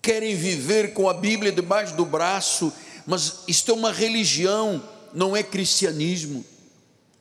querem 0.00 0.34
viver 0.36 0.92
com 0.92 1.08
a 1.08 1.14
Bíblia 1.14 1.52
debaixo 1.52 1.94
do 1.94 2.04
braço, 2.04 2.72
mas 3.06 3.40
isto 3.46 3.70
é 3.70 3.74
uma 3.74 3.92
religião, 3.92 4.82
não 5.12 5.36
é 5.36 5.42
cristianismo. 5.42 6.44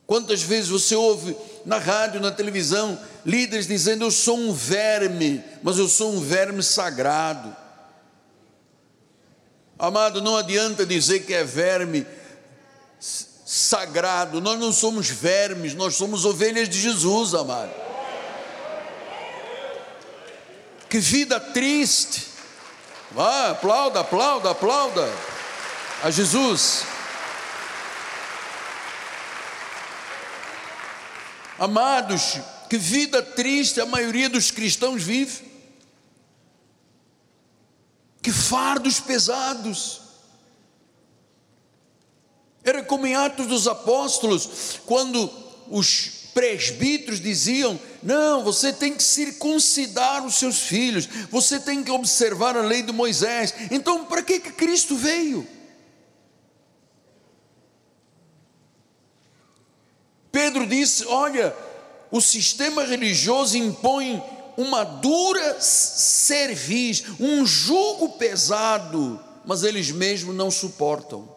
Quantas 0.06 0.42
vezes 0.42 0.70
você 0.70 0.96
ouve 0.96 1.36
na 1.66 1.78
rádio, 1.78 2.20
na 2.20 2.32
televisão, 2.32 3.00
líderes 3.26 3.68
dizendo: 3.68 4.04
Eu 4.04 4.12
sou 4.12 4.38
um 4.38 4.54
verme, 4.54 5.44
mas 5.62 5.78
eu 5.78 5.88
sou 5.88 6.14
um 6.14 6.20
verme 6.20 6.62
sagrado. 6.62 7.56
Amado, 9.80 10.22
não 10.22 10.38
adianta 10.38 10.86
dizer 10.86 11.22
que 11.22 11.34
é 11.34 11.44
verme 11.44 12.06
sagrado, 13.00 14.40
nós 14.42 14.60
não 14.60 14.72
somos 14.72 15.10
vermes, 15.10 15.74
nós 15.74 15.96
somos 15.96 16.26
ovelhas 16.26 16.70
de 16.70 16.80
Jesus, 16.80 17.34
amado. 17.34 17.83
Que 20.94 21.00
vida 21.00 21.40
triste. 21.40 22.28
Vá, 23.10 23.50
aplauda, 23.50 24.02
aplauda, 24.02 24.52
aplauda 24.52 25.12
a 26.04 26.12
Jesus. 26.12 26.84
Amados, 31.58 32.38
que 32.70 32.78
vida 32.78 33.24
triste 33.24 33.82
a 33.82 33.88
maioria 33.88 34.30
dos 34.30 34.52
cristãos 34.52 35.02
vive. 35.02 35.52
Que 38.22 38.32
fardos 38.32 39.00
pesados. 39.00 40.00
Era 42.64 42.84
como 42.84 43.08
em 43.08 43.16
Atos 43.16 43.48
dos 43.48 43.68
Apóstolos, 43.68 44.80
quando 44.86 45.28
os 45.72 46.23
presbíteros 46.34 47.20
diziam: 47.20 47.80
Não, 48.02 48.44
você 48.44 48.74
tem 48.74 48.94
que 48.94 49.04
circuncidar 49.04 50.26
os 50.26 50.36
seus 50.36 50.60
filhos, 50.60 51.08
você 51.30 51.60
tem 51.60 51.84
que 51.84 51.92
observar 51.92 52.58
a 52.58 52.62
lei 52.62 52.82
de 52.82 52.92
Moisés. 52.92 53.54
Então, 53.72 54.06
para 54.06 54.22
que, 54.24 54.40
que 54.40 54.52
Cristo 54.52 54.96
veio? 54.96 55.48
Pedro 60.32 60.66
disse: 60.66 61.06
Olha, 61.06 61.56
o 62.12 62.20
sistema 62.20 62.84
religioso 62.84 63.58
impõe 63.58 64.22
uma 64.58 64.84
dura 64.84 65.60
cerviz, 65.60 67.04
um 67.20 67.46
jugo 67.46 68.10
pesado, 68.10 69.20
mas 69.46 69.64
eles 69.64 69.92
mesmos 69.92 70.36
não 70.36 70.52
suportam. 70.52 71.33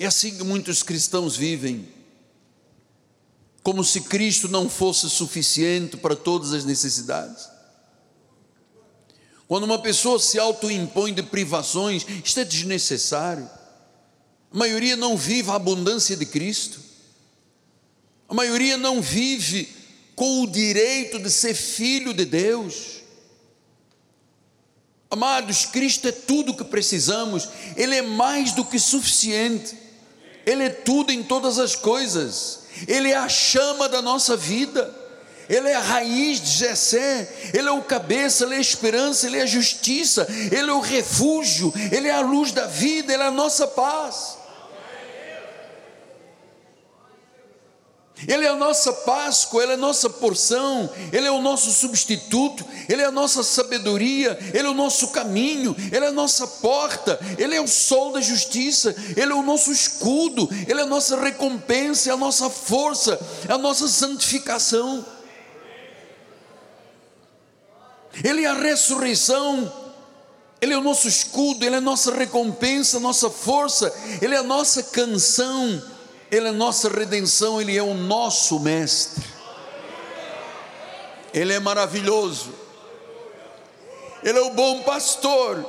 É 0.00 0.06
assim 0.06 0.34
que 0.34 0.42
muitos 0.42 0.82
cristãos 0.82 1.36
vivem, 1.36 1.86
como 3.62 3.84
se 3.84 4.00
Cristo 4.00 4.48
não 4.48 4.66
fosse 4.66 5.10
suficiente 5.10 5.98
para 5.98 6.16
todas 6.16 6.54
as 6.54 6.64
necessidades. 6.64 7.46
Quando 9.46 9.64
uma 9.64 9.78
pessoa 9.78 10.18
se 10.18 10.38
autoimpõe 10.38 11.12
de 11.12 11.22
privações, 11.22 12.06
isto 12.24 12.40
é 12.40 12.44
desnecessário. 12.46 13.44
A 14.50 14.56
maioria 14.56 14.96
não 14.96 15.18
vive 15.18 15.50
a 15.50 15.56
abundância 15.56 16.16
de 16.16 16.24
Cristo. 16.24 16.80
A 18.26 18.32
maioria 18.32 18.78
não 18.78 19.02
vive 19.02 19.68
com 20.16 20.44
o 20.44 20.46
direito 20.46 21.18
de 21.18 21.30
ser 21.30 21.52
filho 21.52 22.14
de 22.14 22.24
Deus. 22.24 23.02
Amados, 25.10 25.66
Cristo 25.66 26.08
é 26.08 26.12
tudo 26.12 26.52
o 26.52 26.56
que 26.56 26.64
precisamos, 26.64 27.50
Ele 27.76 27.96
é 27.96 28.02
mais 28.02 28.52
do 28.52 28.64
que 28.64 28.78
suficiente, 28.78 29.89
Ele 30.46 30.64
é 30.64 30.70
tudo 30.70 31.12
em 31.12 31.22
todas 31.22 31.58
as 31.58 31.74
coisas, 31.76 32.60
Ele 32.88 33.10
é 33.10 33.16
a 33.16 33.28
chama 33.28 33.88
da 33.88 34.00
nossa 34.00 34.36
vida, 34.36 34.92
Ele 35.48 35.68
é 35.68 35.74
a 35.74 35.80
raiz 35.80 36.40
de 36.40 36.50
Jessé, 36.50 37.28
Ele 37.52 37.68
é 37.68 37.72
o 37.72 37.82
cabeça, 37.82 38.44
Ele 38.44 38.54
é 38.54 38.58
a 38.58 38.60
esperança, 38.60 39.26
Ele 39.26 39.38
é 39.38 39.42
a 39.42 39.46
justiça, 39.46 40.26
Ele 40.50 40.70
é 40.70 40.74
o 40.74 40.80
refúgio, 40.80 41.72
Ele 41.92 42.08
é 42.08 42.14
a 42.14 42.20
luz 42.20 42.52
da 42.52 42.66
vida, 42.66 43.12
Ele 43.12 43.22
é 43.22 43.26
a 43.26 43.30
nossa 43.30 43.66
paz. 43.66 44.39
Ele 48.28 48.44
é 48.44 48.48
a 48.48 48.56
nossa 48.56 48.92
Páscoa, 48.92 49.62
Ele 49.62 49.72
é 49.72 49.74
a 49.74 49.78
nossa 49.78 50.10
porção, 50.10 50.90
Ele 51.12 51.26
é 51.26 51.30
o 51.30 51.40
nosso 51.40 51.70
substituto, 51.70 52.64
Ele 52.88 53.02
é 53.02 53.06
a 53.06 53.10
nossa 53.10 53.42
sabedoria, 53.42 54.38
Ele 54.52 54.66
é 54.66 54.70
o 54.70 54.74
nosso 54.74 55.08
caminho, 55.08 55.74
Ele 55.92 56.04
é 56.04 56.08
a 56.08 56.12
nossa 56.12 56.46
porta, 56.46 57.18
Ele 57.38 57.54
é 57.54 57.60
o 57.60 57.68
sol 57.68 58.12
da 58.12 58.20
justiça, 58.20 58.94
Ele 59.16 59.32
é 59.32 59.34
o 59.34 59.42
nosso 59.42 59.72
escudo, 59.72 60.48
Ele 60.68 60.80
é 60.80 60.82
a 60.82 60.86
nossa 60.86 61.20
recompensa, 61.20 62.10
é 62.10 62.12
a 62.12 62.16
nossa 62.16 62.50
força, 62.50 63.18
é 63.48 63.52
a 63.52 63.58
nossa 63.58 63.88
santificação. 63.88 65.04
Ele 68.24 68.44
é 68.44 68.48
a 68.48 68.54
ressurreição, 68.54 69.72
Ele 70.60 70.74
é 70.74 70.78
o 70.78 70.82
nosso 70.82 71.08
escudo, 71.08 71.64
Ele 71.64 71.76
é 71.76 71.78
a 71.78 71.82
nossa 71.82 72.14
recompensa, 72.14 72.98
a 72.98 73.00
nossa 73.00 73.30
força, 73.30 73.92
Ele 74.20 74.34
é 74.34 74.38
a 74.38 74.42
nossa 74.42 74.82
canção. 74.82 75.82
Ele 76.30 76.48
é 76.48 76.52
nossa 76.52 76.88
redenção, 76.88 77.60
Ele 77.60 77.76
é 77.76 77.82
o 77.82 77.94
nosso 77.94 78.60
mestre. 78.60 79.24
Ele 81.34 81.52
é 81.52 81.58
maravilhoso. 81.58 82.54
Ele 84.22 84.38
é 84.38 84.42
o 84.42 84.50
bom 84.50 84.82
pastor. 84.82 85.64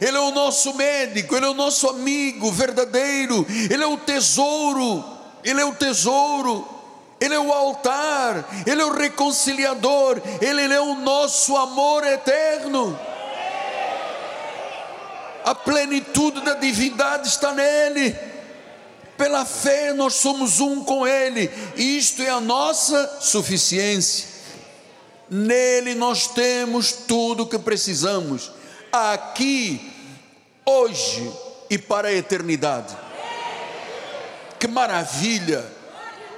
Ele 0.00 0.16
é 0.16 0.20
o 0.20 0.30
nosso 0.30 0.74
médico, 0.74 1.34
Ele 1.34 1.46
é 1.46 1.48
o 1.48 1.54
nosso 1.54 1.88
amigo 1.88 2.50
verdadeiro, 2.50 3.46
Ele 3.48 3.82
é 3.82 3.86
o 3.86 3.96
tesouro, 3.96 5.02
Ele 5.42 5.60
é 5.60 5.64
o 5.64 5.74
tesouro, 5.74 6.68
Ele 7.18 7.34
é 7.34 7.40
o 7.40 7.52
altar, 7.52 8.44
Ele 8.66 8.82
é 8.82 8.84
o 8.84 8.92
reconciliador, 8.92 10.20
Ele, 10.40 10.62
Ele 10.62 10.74
é 10.74 10.80
o 10.80 10.96
nosso 10.96 11.56
amor 11.56 12.06
eterno. 12.06 12.98
A 15.44 15.54
plenitude 15.54 16.42
da 16.42 16.54
divindade 16.54 17.28
está 17.28 17.52
nele. 17.52 18.29
Pela 19.20 19.44
fé 19.44 19.92
nós 19.92 20.14
somos 20.14 20.60
um 20.60 20.82
com 20.82 21.06
Ele, 21.06 21.50
isto 21.76 22.22
é 22.22 22.30
a 22.30 22.40
nossa 22.40 23.18
suficiência. 23.20 24.26
Nele 25.28 25.94
nós 25.94 26.26
temos 26.26 26.92
tudo 26.92 27.42
o 27.42 27.46
que 27.46 27.58
precisamos, 27.58 28.50
aqui, 28.90 29.92
hoje 30.64 31.30
e 31.68 31.76
para 31.76 32.08
a 32.08 32.14
eternidade. 32.14 32.96
Que 34.58 34.66
maravilha 34.66 35.70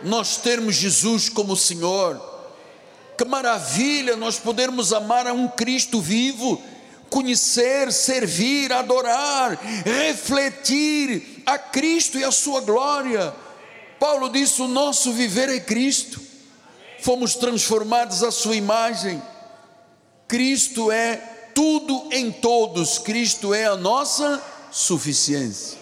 nós 0.03 0.39
termos 0.39 0.75
Jesus 0.75 1.29
como 1.29 1.57
Senhor, 1.57 2.21
que 3.17 3.25
maravilha 3.25 4.17
nós 4.17 4.41
podermos 4.41 4.93
amar 4.93 5.29
a 5.29 5.33
um 5.33 5.47
Cristo 5.47 6.01
vivo 6.01 6.61
conhecer, 7.13 7.93
servir, 7.93 8.73
adorar, 8.73 9.57
refletir 9.85 11.32
a 11.47 11.59
Cristo 11.59 12.19
e 12.19 12.25
a 12.25 12.31
sua 12.31 12.61
glória. 12.61 13.35
Paulo 13.99 14.29
disse: 14.29 14.61
o 14.63 14.69
nosso 14.69 15.13
viver 15.13 15.49
é 15.49 15.61
Cristo, 15.61 16.21
fomos 17.01 17.35
transformados 17.35 18.23
à 18.23 18.31
sua 18.31 18.57
imagem. 18.57 19.23
Cristo 20.27 20.91
é 20.91 21.17
tudo 21.55 22.09
em 22.11 22.33
todos, 22.33 22.99
Cristo 22.99 23.53
é 23.53 23.67
a 23.67 23.77
nossa 23.77 24.43
suficiência. 24.71 25.79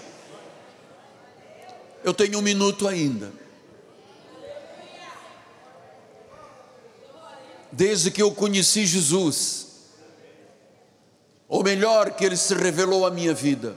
Eu 2.03 2.13
tenho 2.13 2.39
um 2.39 2.43
minuto 2.43 2.89
ainda. 2.89 3.33
Desde 7.71 8.11
que 8.11 8.21
eu 8.21 8.33
conheci 8.33 8.85
Jesus, 8.85 9.67
ou 11.49 11.63
melhor, 11.63 12.13
que 12.13 12.25
ele 12.25 12.37
se 12.37 12.55
revelou 12.55 13.07
à 13.07 13.11
minha 13.11 13.33
vida. 13.33 13.77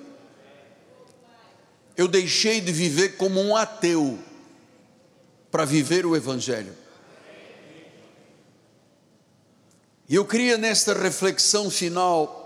Eu 1.96 2.08
deixei 2.08 2.60
de 2.60 2.72
viver 2.72 3.18
como 3.18 3.40
um 3.40 3.56
ateu 3.56 4.18
para 5.52 5.66
viver 5.66 6.06
o 6.06 6.16
Evangelho. 6.16 6.74
E 10.10 10.16
eu 10.16 10.26
queria 10.26 10.58
nesta 10.58 10.94
reflexão 10.94 11.70
final, 11.70 12.42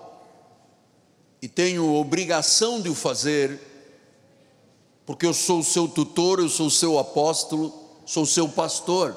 e 1.42 1.48
tenho 1.48 1.94
obrigação 1.94 2.82
de 2.82 2.90
o 2.90 2.96
fazer, 2.96 3.60
porque 5.06 5.26
eu 5.26 5.34
sou 5.34 5.60
o 5.60 5.64
seu 5.64 5.88
tutor, 5.88 6.40
eu 6.40 6.50
sou 6.50 6.68
o 6.68 6.72
seu 6.72 7.00
apóstolo, 7.00 7.74
sou 8.06 8.24
o 8.24 8.28
seu 8.28 8.50
pastor. 8.50 9.16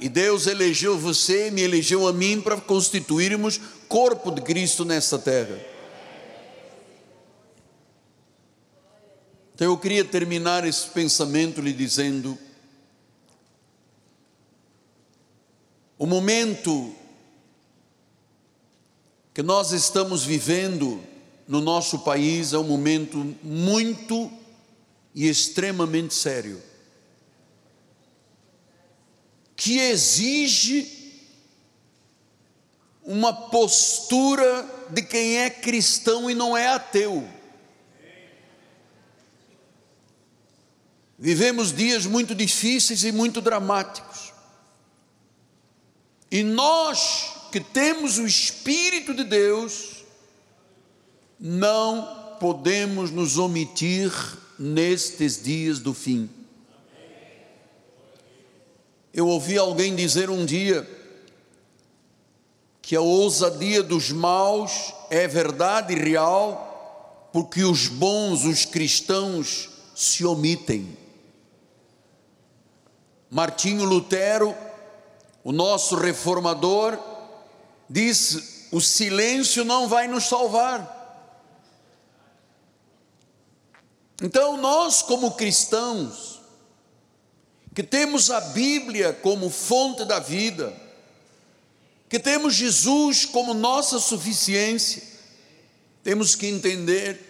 E 0.00 0.08
Deus 0.08 0.46
elegeu 0.46 0.98
você, 0.98 1.50
me 1.50 1.62
elegeu 1.62 2.06
a 2.06 2.12
mim 2.12 2.40
para 2.40 2.60
constituirmos 2.60 3.60
corpo 3.88 4.30
de 4.30 4.40
Cristo 4.42 4.84
nesta 4.84 5.18
terra. 5.18 5.58
Então 9.58 9.72
eu 9.72 9.76
queria 9.76 10.04
terminar 10.04 10.64
esse 10.64 10.86
pensamento 10.86 11.60
lhe 11.60 11.72
dizendo: 11.72 12.38
o 15.98 16.06
momento 16.06 16.94
que 19.34 19.42
nós 19.42 19.72
estamos 19.72 20.22
vivendo 20.22 21.02
no 21.48 21.60
nosso 21.60 21.98
país 22.04 22.52
é 22.52 22.58
um 22.58 22.62
momento 22.62 23.34
muito 23.42 24.30
e 25.12 25.28
extremamente 25.28 26.14
sério, 26.14 26.62
que 29.56 29.80
exige 29.80 31.26
uma 33.02 33.32
postura 33.32 34.86
de 34.88 35.02
quem 35.02 35.38
é 35.38 35.50
cristão 35.50 36.30
e 36.30 36.34
não 36.36 36.56
é 36.56 36.68
ateu. 36.68 37.37
Vivemos 41.18 41.72
dias 41.72 42.06
muito 42.06 42.34
difíceis 42.34 43.02
e 43.02 43.10
muito 43.10 43.40
dramáticos. 43.40 44.32
E 46.30 46.44
nós 46.44 47.32
que 47.50 47.60
temos 47.60 48.18
o 48.18 48.26
Espírito 48.26 49.12
de 49.14 49.24
Deus, 49.24 50.04
não 51.40 52.36
podemos 52.38 53.10
nos 53.10 53.38
omitir 53.38 54.12
nestes 54.58 55.42
dias 55.42 55.78
do 55.78 55.94
fim. 55.94 56.28
Eu 59.12 59.26
ouvi 59.26 59.56
alguém 59.56 59.96
dizer 59.96 60.30
um 60.30 60.44
dia 60.44 60.88
que 62.80 62.94
a 62.94 63.00
ousadia 63.00 63.82
dos 63.82 64.10
maus 64.10 64.94
é 65.10 65.26
verdade 65.26 65.94
e 65.94 65.98
real, 65.98 67.28
porque 67.32 67.64
os 67.64 67.88
bons, 67.88 68.44
os 68.44 68.64
cristãos, 68.64 69.70
se 69.94 70.24
omitem. 70.24 70.96
Martinho 73.30 73.84
Lutero, 73.84 74.56
o 75.44 75.52
nosso 75.52 75.96
reformador, 75.96 76.98
disse: 77.88 78.68
o 78.70 78.80
silêncio 78.80 79.64
não 79.64 79.88
vai 79.88 80.06
nos 80.08 80.24
salvar. 80.24 80.96
Então, 84.20 84.56
nós, 84.56 85.00
como 85.00 85.32
cristãos, 85.32 86.40
que 87.74 87.82
temos 87.82 88.30
a 88.30 88.40
Bíblia 88.40 89.12
como 89.12 89.48
fonte 89.48 90.04
da 90.04 90.18
vida, 90.18 90.74
que 92.08 92.18
temos 92.18 92.54
Jesus 92.54 93.24
como 93.24 93.54
nossa 93.54 94.00
suficiência, 94.00 95.02
temos 96.02 96.34
que 96.34 96.46
entender 96.46 97.28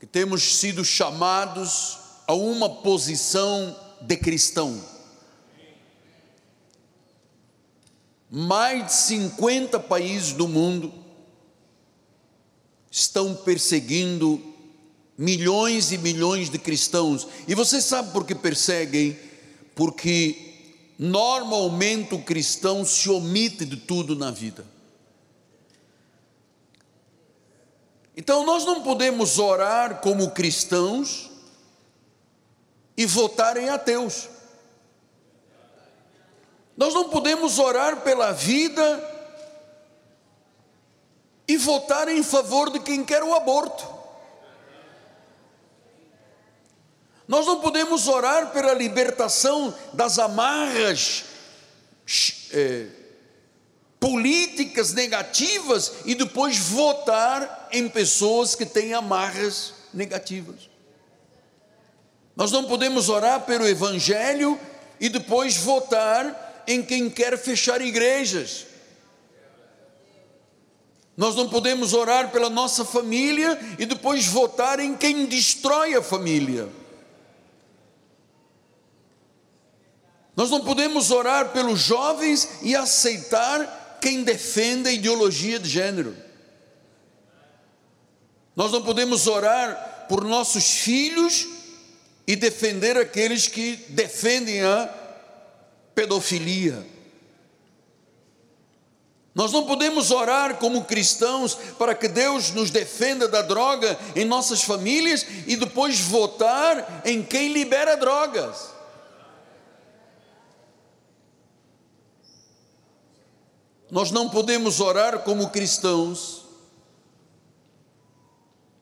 que 0.00 0.06
temos 0.06 0.58
sido 0.58 0.84
chamados 0.84 1.98
a 2.26 2.34
uma 2.34 2.68
posição 2.68 3.76
de 4.06 4.16
cristão. 4.16 4.82
Mais 8.30 8.86
de 8.86 8.92
50 8.92 9.78
países 9.80 10.32
do 10.32 10.48
mundo 10.48 10.92
estão 12.90 13.34
perseguindo 13.34 14.40
milhões 15.16 15.92
e 15.92 15.98
milhões 15.98 16.48
de 16.50 16.58
cristãos. 16.58 17.26
E 17.46 17.54
você 17.54 17.80
sabe 17.80 18.12
por 18.12 18.26
que 18.26 18.34
perseguem? 18.34 19.18
Porque 19.74 20.36
normalmente 20.98 22.14
o 22.14 22.22
cristão 22.22 22.84
se 22.84 23.10
omite 23.10 23.64
de 23.64 23.76
tudo 23.76 24.16
na 24.16 24.30
vida. 24.30 24.64
Então 28.16 28.44
nós 28.44 28.64
não 28.64 28.82
podemos 28.82 29.38
orar 29.38 30.00
como 30.00 30.30
cristãos 30.30 31.31
e 33.02 33.06
votar 33.06 33.56
em 33.56 33.68
ateus. 33.68 34.28
Nós 36.76 36.94
não 36.94 37.08
podemos 37.08 37.58
orar 37.58 38.00
pela 38.02 38.30
vida 38.30 39.10
e 41.48 41.56
votar 41.56 42.08
em 42.08 42.22
favor 42.22 42.70
de 42.70 42.78
quem 42.78 43.04
quer 43.04 43.24
o 43.24 43.34
aborto. 43.34 43.84
Nós 47.26 47.44
não 47.44 47.60
podemos 47.60 48.06
orar 48.06 48.52
pela 48.52 48.72
libertação 48.72 49.74
das 49.92 50.20
amarras 50.20 51.24
é, 52.52 52.86
políticas 53.98 54.92
negativas 54.92 55.92
e 56.04 56.14
depois 56.14 56.56
votar 56.56 57.68
em 57.72 57.88
pessoas 57.88 58.54
que 58.54 58.64
têm 58.64 58.94
amarras 58.94 59.74
negativas. 59.92 60.71
Nós 62.34 62.50
não 62.50 62.64
podemos 62.64 63.08
orar 63.08 63.42
pelo 63.42 63.68
Evangelho 63.68 64.58
e 64.98 65.08
depois 65.08 65.56
votar 65.56 66.64
em 66.66 66.82
quem 66.82 67.10
quer 67.10 67.36
fechar 67.36 67.80
igrejas. 67.80 68.66
Nós 71.16 71.34
não 71.34 71.48
podemos 71.48 71.92
orar 71.92 72.30
pela 72.30 72.48
nossa 72.48 72.84
família 72.84 73.58
e 73.78 73.84
depois 73.84 74.26
votar 74.26 74.80
em 74.80 74.96
quem 74.96 75.26
destrói 75.26 75.94
a 75.94 76.02
família. 76.02 76.68
Nós 80.34 80.50
não 80.50 80.64
podemos 80.64 81.10
orar 81.10 81.50
pelos 81.50 81.80
jovens 81.80 82.48
e 82.62 82.74
aceitar 82.74 83.98
quem 84.00 84.24
defende 84.24 84.88
a 84.88 84.92
ideologia 84.92 85.58
de 85.58 85.68
gênero. 85.68 86.16
Nós 88.56 88.72
não 88.72 88.82
podemos 88.82 89.26
orar 89.26 90.06
por 90.08 90.24
nossos 90.24 90.78
filhos 90.78 91.46
e 92.32 92.36
defender 92.36 92.96
aqueles 92.96 93.46
que 93.46 93.76
defendem 93.90 94.62
a 94.62 94.88
pedofilia. 95.94 96.82
Nós 99.34 99.52
não 99.52 99.66
podemos 99.66 100.10
orar 100.10 100.56
como 100.56 100.84
cristãos 100.84 101.54
para 101.78 101.94
que 101.94 102.08
Deus 102.08 102.50
nos 102.52 102.70
defenda 102.70 103.28
da 103.28 103.42
droga 103.42 103.98
em 104.16 104.24
nossas 104.24 104.62
famílias 104.62 105.26
e 105.46 105.56
depois 105.56 106.00
votar 106.00 107.02
em 107.04 107.22
quem 107.22 107.52
libera 107.52 107.98
drogas. 107.98 108.70
Nós 113.90 114.10
não 114.10 114.30
podemos 114.30 114.80
orar 114.80 115.18
como 115.18 115.50
cristãos 115.50 116.46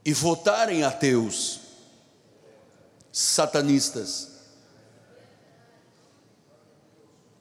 e 0.05 0.13
votar 0.13 0.73
em 0.73 0.85
ateus 0.85 1.60
satanistas. 3.21 4.29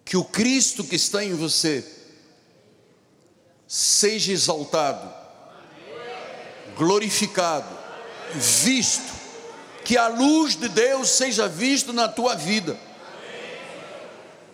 Que 0.03 0.17
o 0.17 0.23
Cristo 0.23 0.83
que 0.83 0.95
está 0.95 1.23
em 1.23 1.33
você 1.33 1.85
seja 3.67 4.31
exaltado, 4.33 5.13
glorificado, 6.75 7.77
visto, 8.33 9.13
que 9.85 9.95
a 9.95 10.07
luz 10.07 10.55
de 10.55 10.67
Deus 10.67 11.09
seja 11.09 11.47
vista 11.47 11.93
na 11.93 12.07
tua 12.07 12.35
vida. 12.35 12.77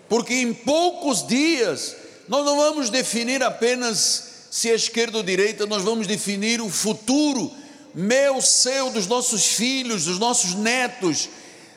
Porque 0.08 0.34
em 0.34 0.54
poucos 0.54 1.26
dias 1.26 1.96
nós 2.28 2.46
não 2.46 2.58
vamos 2.58 2.90
definir 2.90 3.42
apenas 3.42 4.48
se 4.52 4.70
é 4.70 4.76
esquerda 4.76 5.18
ou 5.18 5.24
direita, 5.24 5.66
nós 5.66 5.84
vamos 5.84 6.08
definir 6.08 6.62
o 6.62 6.70
futuro 6.70 7.52
meu, 7.96 8.42
seu, 8.42 8.92
dos 8.92 9.08
nossos 9.08 9.46
filhos, 9.46 10.04
dos 10.04 10.20
nossos 10.20 10.54
netos, 10.54 11.30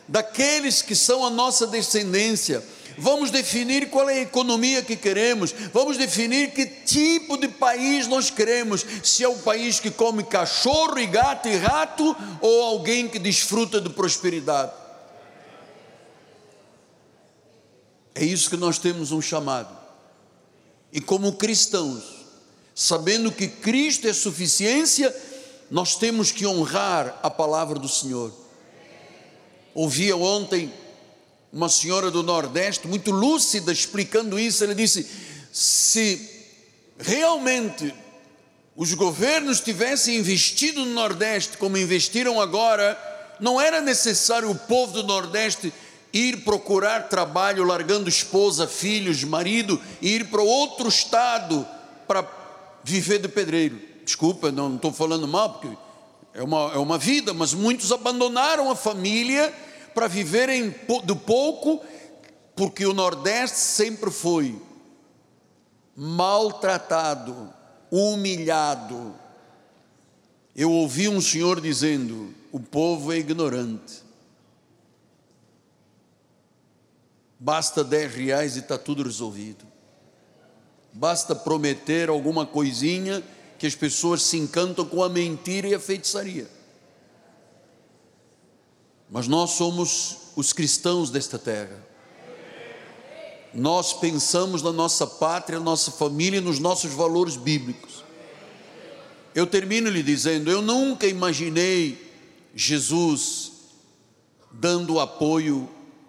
daqueles 0.08 0.82
que 0.82 0.96
são 0.96 1.24
a 1.24 1.30
nossa 1.30 1.66
descendência. 1.66 2.62
Vamos 2.98 3.30
definir 3.30 3.90
qual 3.90 4.10
é 4.10 4.14
a 4.14 4.22
economia 4.22 4.82
que 4.82 4.96
queremos, 4.96 5.54
vamos 5.72 5.96
definir 5.96 6.50
que 6.50 6.66
tipo 6.66 7.36
de 7.36 7.46
país 7.46 8.08
nós 8.08 8.28
queremos, 8.28 8.84
se 9.04 9.22
é 9.22 9.28
um 9.28 9.38
país 9.38 9.78
que 9.78 9.88
come 9.88 10.24
cachorro 10.24 10.98
e 10.98 11.06
gato 11.06 11.46
e 11.46 11.56
rato, 11.56 12.16
ou 12.40 12.62
alguém 12.64 13.06
que 13.08 13.20
desfruta 13.20 13.80
de 13.80 13.88
prosperidade. 13.90 14.72
É 18.16 18.24
isso 18.24 18.50
que 18.50 18.56
nós 18.56 18.78
temos 18.78 19.12
um 19.12 19.22
chamado. 19.22 19.78
E 20.92 21.00
como 21.00 21.34
cristãos, 21.34 22.02
sabendo 22.74 23.30
que 23.30 23.46
Cristo 23.46 24.08
é 24.08 24.12
suficiência, 24.12 25.14
nós 25.70 25.96
temos 25.96 26.32
que 26.32 26.46
honrar 26.46 27.18
a 27.22 27.30
palavra 27.30 27.78
do 27.78 27.88
Senhor. 27.88 28.32
Ouvia 29.74 30.16
ontem 30.16 30.72
uma 31.52 31.68
senhora 31.68 32.10
do 32.10 32.22
Nordeste, 32.22 32.88
muito 32.88 33.10
lúcida, 33.10 33.72
explicando 33.72 34.38
isso. 34.38 34.64
Ela 34.64 34.74
disse: 34.74 35.06
se 35.52 36.46
realmente 36.98 37.94
os 38.76 38.94
governos 38.94 39.60
tivessem 39.60 40.16
investido 40.16 40.84
no 40.84 40.92
Nordeste 40.92 41.56
como 41.58 41.76
investiram 41.76 42.40
agora, 42.40 42.96
não 43.40 43.60
era 43.60 43.80
necessário 43.80 44.50
o 44.50 44.54
povo 44.54 44.92
do 44.92 45.02
Nordeste 45.02 45.72
ir 46.12 46.38
procurar 46.38 47.08
trabalho, 47.08 47.64
largando 47.64 48.08
esposa, 48.08 48.66
filhos, 48.66 49.22
marido, 49.24 49.80
e 50.00 50.16
ir 50.16 50.30
para 50.30 50.42
outro 50.42 50.88
estado 50.88 51.66
para 52.06 52.26
viver 52.82 53.18
de 53.18 53.28
pedreiro. 53.28 53.87
Desculpa, 54.08 54.50
não 54.50 54.76
estou 54.76 54.90
falando 54.90 55.28
mal, 55.28 55.52
porque 55.52 55.76
é 56.32 56.42
uma, 56.42 56.72
é 56.72 56.78
uma 56.78 56.96
vida, 56.96 57.34
mas 57.34 57.52
muitos 57.52 57.92
abandonaram 57.92 58.70
a 58.70 58.74
família 58.74 59.52
para 59.94 60.08
viverem 60.08 60.74
do 61.04 61.14
pouco, 61.14 61.84
porque 62.56 62.86
o 62.86 62.94
Nordeste 62.94 63.58
sempre 63.58 64.10
foi 64.10 64.58
maltratado, 65.94 67.52
humilhado. 67.90 69.14
Eu 70.56 70.72
ouvi 70.72 71.06
um 71.06 71.20
senhor 71.20 71.60
dizendo: 71.60 72.34
o 72.50 72.58
povo 72.58 73.12
é 73.12 73.18
ignorante. 73.18 74.02
Basta 77.38 77.84
10 77.84 78.14
reais 78.14 78.56
e 78.56 78.60
está 78.60 78.78
tudo 78.78 79.02
resolvido. 79.02 79.66
Basta 80.94 81.34
prometer 81.34 82.08
alguma 82.08 82.46
coisinha 82.46 83.22
que 83.58 83.66
as 83.66 83.74
pessoas 83.74 84.22
se 84.22 84.36
encantam 84.36 84.84
com 84.84 85.02
a 85.02 85.08
mentira 85.08 85.68
e 85.68 85.74
a 85.74 85.80
feitiçaria. 85.80 86.48
mas 89.10 89.26
nós 89.26 89.52
somos 89.52 90.18
os 90.36 90.52
cristãos 90.52 91.10
desta 91.10 91.38
terra. 91.38 91.82
Nós 93.54 93.94
pensamos 93.94 94.62
na 94.62 94.70
nossa 94.70 95.06
pátria, 95.06 95.58
nossa 95.58 95.90
família, 95.90 96.40
nos 96.40 96.58
nossos 96.58 96.92
valores 96.92 97.36
bíblicos. 97.36 98.04
Eu 99.34 99.46
termino 99.46 99.88
lhe 99.88 100.02
dizendo: 100.02 100.50
eu 100.50 100.60
nunca 100.60 101.06
imaginei 101.06 102.12
Jesus 102.54 103.52
dando 104.52 105.00
apoio 105.00 105.68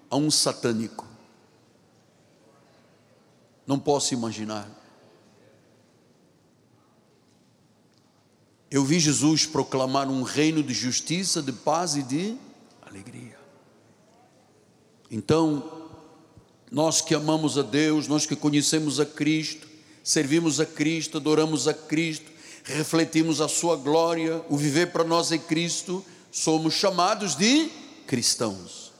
a 0.09 0.17
um 0.17 0.29
satânico. 0.29 1.07
Não 3.65 3.79
posso 3.79 4.13
imaginar. 4.13 4.78
Eu 8.71 8.83
vi 8.83 8.99
Jesus 8.99 9.45
proclamar 9.45 10.07
um 10.07 10.21
reino 10.21 10.61
de 10.61 10.73
justiça, 10.73 11.41
de 11.41 11.51
paz 11.51 11.95
e 11.95 12.03
de 12.03 12.35
alegria. 12.81 13.37
Então, 15.09 15.89
nós 16.71 17.01
que 17.01 17.15
amamos 17.15 17.57
a 17.57 17.63
Deus, 17.63 18.07
nós 18.07 18.27
que 18.27 18.35
conhecemos 18.35 18.99
a 18.99 19.05
Cristo, 19.05 19.67
servimos 20.03 20.59
a 20.59 20.65
Cristo, 20.67 21.17
adoramos 21.17 21.67
a 21.67 21.73
Cristo, 21.73 22.29
refletimos 22.63 23.41
a 23.41 23.47
Sua 23.47 23.75
glória, 23.75 24.43
o 24.49 24.55
viver 24.55 24.91
para 24.91 25.03
nós 25.03 25.31
é 25.31 25.39
Cristo, 25.39 26.05
somos 26.31 26.75
chamados 26.75 27.35
de 27.35 27.69
cristãos. 28.05 28.93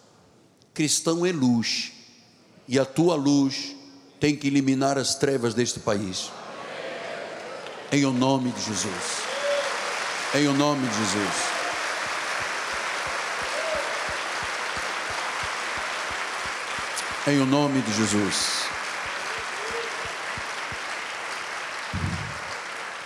Cristão 0.74 1.24
é 1.24 1.32
luz, 1.32 1.92
e 2.68 2.80
a 2.80 2.86
tua 2.86 3.16
luz 3.16 3.76
tem 4.20 4.36
que 4.36 4.48
eliminar 4.48 4.98
as 4.98 5.14
trevas 5.14 5.54
deste 5.54 5.80
país. 5.80 6.32
Em 7.92 8.06
o 8.06 8.14
nome 8.14 8.52
de 8.52 8.62
Jesus. 8.64 9.29
Em 10.32 10.48
o 10.48 10.54
nome 10.54 10.88
de 10.88 10.96
Jesus. 10.96 11.36
Em 17.26 17.40
o 17.40 17.46
nome 17.48 17.82
de 17.82 17.92
Jesus. 17.92 18.66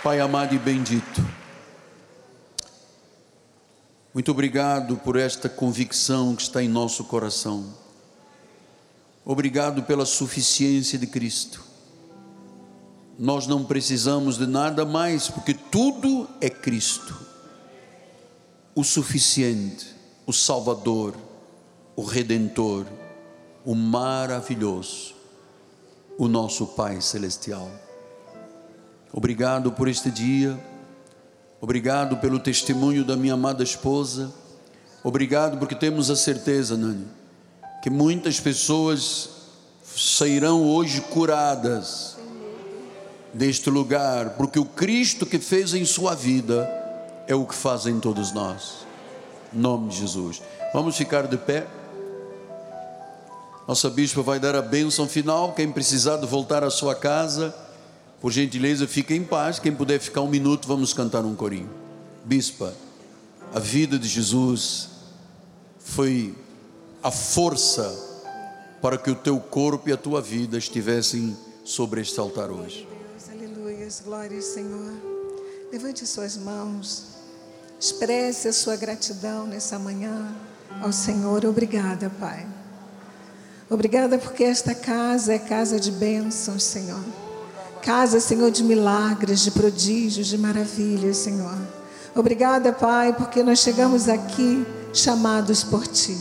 Pai 0.02 0.20
amado 0.20 0.54
e 0.54 0.58
bendito, 0.58 1.26
muito 4.12 4.30
obrigado 4.30 4.98
por 4.98 5.16
esta 5.16 5.48
convicção 5.48 6.36
que 6.36 6.42
está 6.42 6.62
em 6.62 6.68
nosso 6.68 7.04
coração. 7.04 7.74
Obrigado 9.24 9.82
pela 9.84 10.04
suficiência 10.04 10.98
de 10.98 11.06
Cristo 11.06 11.73
nós 13.18 13.46
não 13.46 13.64
precisamos 13.64 14.36
de 14.36 14.46
nada 14.46 14.84
mais, 14.84 15.28
porque 15.28 15.54
tudo 15.54 16.28
é 16.40 16.50
Cristo, 16.50 17.14
o 18.74 18.82
suficiente, 18.82 19.94
o 20.26 20.32
Salvador, 20.32 21.14
o 21.94 22.02
Redentor, 22.02 22.86
o 23.64 23.74
maravilhoso, 23.74 25.14
o 26.18 26.26
nosso 26.26 26.66
Pai 26.68 27.00
Celestial. 27.00 27.70
Obrigado 29.12 29.70
por 29.70 29.86
este 29.86 30.10
dia, 30.10 30.58
obrigado 31.60 32.16
pelo 32.16 32.40
testemunho 32.40 33.04
da 33.04 33.16
minha 33.16 33.34
amada 33.34 33.62
esposa, 33.62 34.32
obrigado 35.04 35.56
porque 35.58 35.76
temos 35.76 36.10
a 36.10 36.16
certeza, 36.16 36.76
Nani, 36.76 37.06
que 37.80 37.90
muitas 37.90 38.40
pessoas 38.40 39.30
sairão 39.84 40.64
hoje 40.64 41.00
curadas 41.00 42.13
deste 43.34 43.68
lugar, 43.68 44.30
porque 44.30 44.58
o 44.58 44.64
Cristo 44.64 45.26
que 45.26 45.38
fez 45.38 45.74
em 45.74 45.84
sua 45.84 46.14
vida 46.14 46.70
é 47.26 47.34
o 47.34 47.44
que 47.44 47.54
faz 47.54 47.86
em 47.86 47.98
todos 47.98 48.32
nós. 48.32 48.86
Em 49.52 49.58
nome 49.58 49.88
de 49.88 49.98
Jesus. 49.98 50.40
Vamos 50.72 50.96
ficar 50.96 51.26
de 51.26 51.36
pé. 51.36 51.66
Nossa 53.66 53.90
bispa 53.90 54.22
vai 54.22 54.38
dar 54.38 54.54
a 54.54 54.62
bênção 54.62 55.08
final. 55.08 55.52
Quem 55.52 55.70
precisar 55.70 56.16
de 56.18 56.26
voltar 56.26 56.62
à 56.62 56.70
sua 56.70 56.94
casa, 56.94 57.54
por 58.20 58.30
gentileza, 58.30 58.86
fique 58.86 59.14
em 59.14 59.24
paz. 59.24 59.58
Quem 59.58 59.74
puder 59.74 59.98
ficar 59.98 60.20
um 60.20 60.28
minuto, 60.28 60.68
vamos 60.68 60.92
cantar 60.92 61.24
um 61.24 61.34
corinho. 61.34 61.70
Bispa, 62.24 62.72
a 63.52 63.58
vida 63.58 63.98
de 63.98 64.08
Jesus 64.08 64.90
foi 65.78 66.34
a 67.02 67.10
força 67.10 68.12
para 68.80 68.96
que 68.96 69.10
o 69.10 69.14
teu 69.14 69.40
corpo 69.40 69.88
e 69.88 69.92
a 69.92 69.96
tua 69.96 70.20
vida 70.20 70.56
estivessem 70.56 71.36
sobre 71.64 72.00
este 72.00 72.20
altar 72.20 72.50
hoje 72.50 72.93
glórias, 73.84 74.02
glórias, 74.02 74.44
Senhor. 74.46 74.92
Levante 75.70 76.06
suas 76.06 76.38
mãos, 76.38 77.04
expresse 77.78 78.48
a 78.48 78.52
sua 78.52 78.76
gratidão 78.76 79.46
nessa 79.46 79.78
manhã 79.78 80.34
ao 80.80 80.90
Senhor. 80.90 81.44
Obrigada, 81.44 82.10
Pai. 82.18 82.46
Obrigada 83.68 84.16
porque 84.16 84.42
esta 84.44 84.74
casa 84.74 85.34
é 85.34 85.38
casa 85.38 85.78
de 85.78 85.90
bênçãos, 85.90 86.62
Senhor. 86.62 87.04
Casa, 87.82 88.20
Senhor, 88.20 88.50
de 88.50 88.64
milagres, 88.64 89.40
de 89.40 89.50
prodígios, 89.50 90.28
de 90.28 90.38
maravilhas, 90.38 91.18
Senhor. 91.18 91.58
Obrigada, 92.14 92.72
Pai, 92.72 93.12
porque 93.12 93.42
nós 93.42 93.58
chegamos 93.58 94.08
aqui 94.08 94.64
chamados 94.94 95.62
por 95.62 95.86
Ti. 95.86 96.16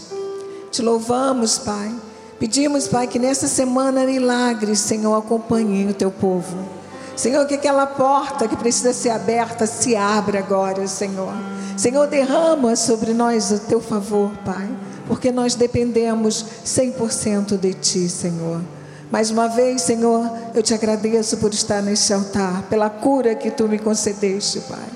Te 0.69 0.81
louvamos, 0.81 1.59
Pai. 1.59 1.95
Pedimos, 2.37 2.89
Pai, 2.89 3.07
que 3.07 3.19
nessa 3.19 3.47
semana 3.47 4.05
milagres, 4.05 4.79
Senhor, 4.79 5.15
acompanhem 5.15 5.89
o 5.89 5.93
Teu 5.93 6.11
povo. 6.11 6.82
Senhor, 7.15 7.45
que 7.45 7.53
aquela 7.55 7.85
porta 7.85 8.47
que 8.47 8.57
precisa 8.57 8.91
ser 8.91 9.11
aberta 9.11 9.67
se 9.67 9.95
abra 9.95 10.39
agora, 10.39 10.87
Senhor. 10.87 11.33
Senhor, 11.77 12.07
derrama 12.07 12.75
sobre 12.75 13.13
nós 13.13 13.51
o 13.51 13.59
teu 13.59 13.79
favor, 13.79 14.31
Pai, 14.43 14.69
porque 15.07 15.31
nós 15.31 15.55
dependemos 15.55 16.45
100% 16.65 17.57
de 17.57 17.73
ti, 17.73 18.09
Senhor. 18.09 18.61
Mais 19.11 19.29
uma 19.29 19.47
vez, 19.47 19.83
Senhor, 19.83 20.29
eu 20.55 20.63
te 20.63 20.73
agradeço 20.73 21.37
por 21.37 21.53
estar 21.53 21.81
neste 21.81 22.11
altar, 22.13 22.63
pela 22.63 22.89
cura 22.89 23.35
que 23.35 23.51
tu 23.51 23.67
me 23.67 23.77
concedeste, 23.77 24.59
Pai. 24.61 24.89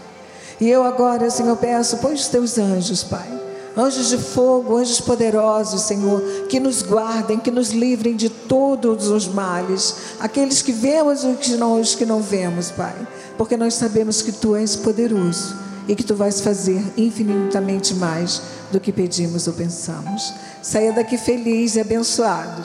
E 0.60 0.68
eu 0.68 0.84
agora, 0.84 1.30
Senhor, 1.30 1.56
peço, 1.58 1.98
põe 1.98 2.14
os 2.14 2.28
teus 2.28 2.58
anjos, 2.58 3.04
Pai 3.04 3.37
anjos 3.78 4.10
de 4.10 4.18
fogo, 4.18 4.78
anjos 4.78 5.00
poderosos, 5.00 5.82
Senhor, 5.82 6.22
que 6.50 6.60
nos 6.60 6.82
guardem, 6.82 7.40
que 7.40 7.52
nos 7.52 7.70
livrem 7.70 8.16
de 8.16 8.30
todos 8.30 9.08
os 9.08 9.28
males, 9.28 9.96
aqueles 10.20 10.62
que 10.62 10.72
vemos 10.72 11.24
e 11.24 11.28
os 11.28 11.96
que 11.96 12.06
não, 12.06 12.22
vemos, 12.22 12.72
Pai, 12.72 12.96
porque 13.38 13.56
nós 13.56 13.76
sabemos 13.76 14.22
que 14.22 14.32
Tu 14.32 14.56
és 14.56 14.76
poderoso 14.76 15.56
e 15.88 15.96
que 15.96 16.04
Tu 16.04 16.16
vais 16.16 16.42
fazer 16.42 16.84
infinitamente 16.98 17.94
mais 17.94 18.42
do 18.72 18.80
que 18.80 18.92
pedimos 18.92 19.48
ou 19.48 19.54
pensamos. 19.54 20.34
Saia 20.62 20.92
daqui 20.92 21.18
feliz 21.18 21.76
e 21.76 21.80
abençoado 21.80 22.64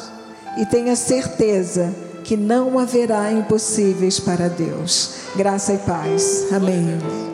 e 0.57 0.67
tenha 0.67 0.97
certeza 0.97 1.95
que 2.25 2.37
não 2.37 2.79
haverá 2.79 3.33
impossíveis 3.33 4.19
para 4.19 4.49
Deus. 4.49 5.11
Graça 5.37 5.73
e 5.75 5.79
paz. 5.79 6.47
Amém. 6.53 7.32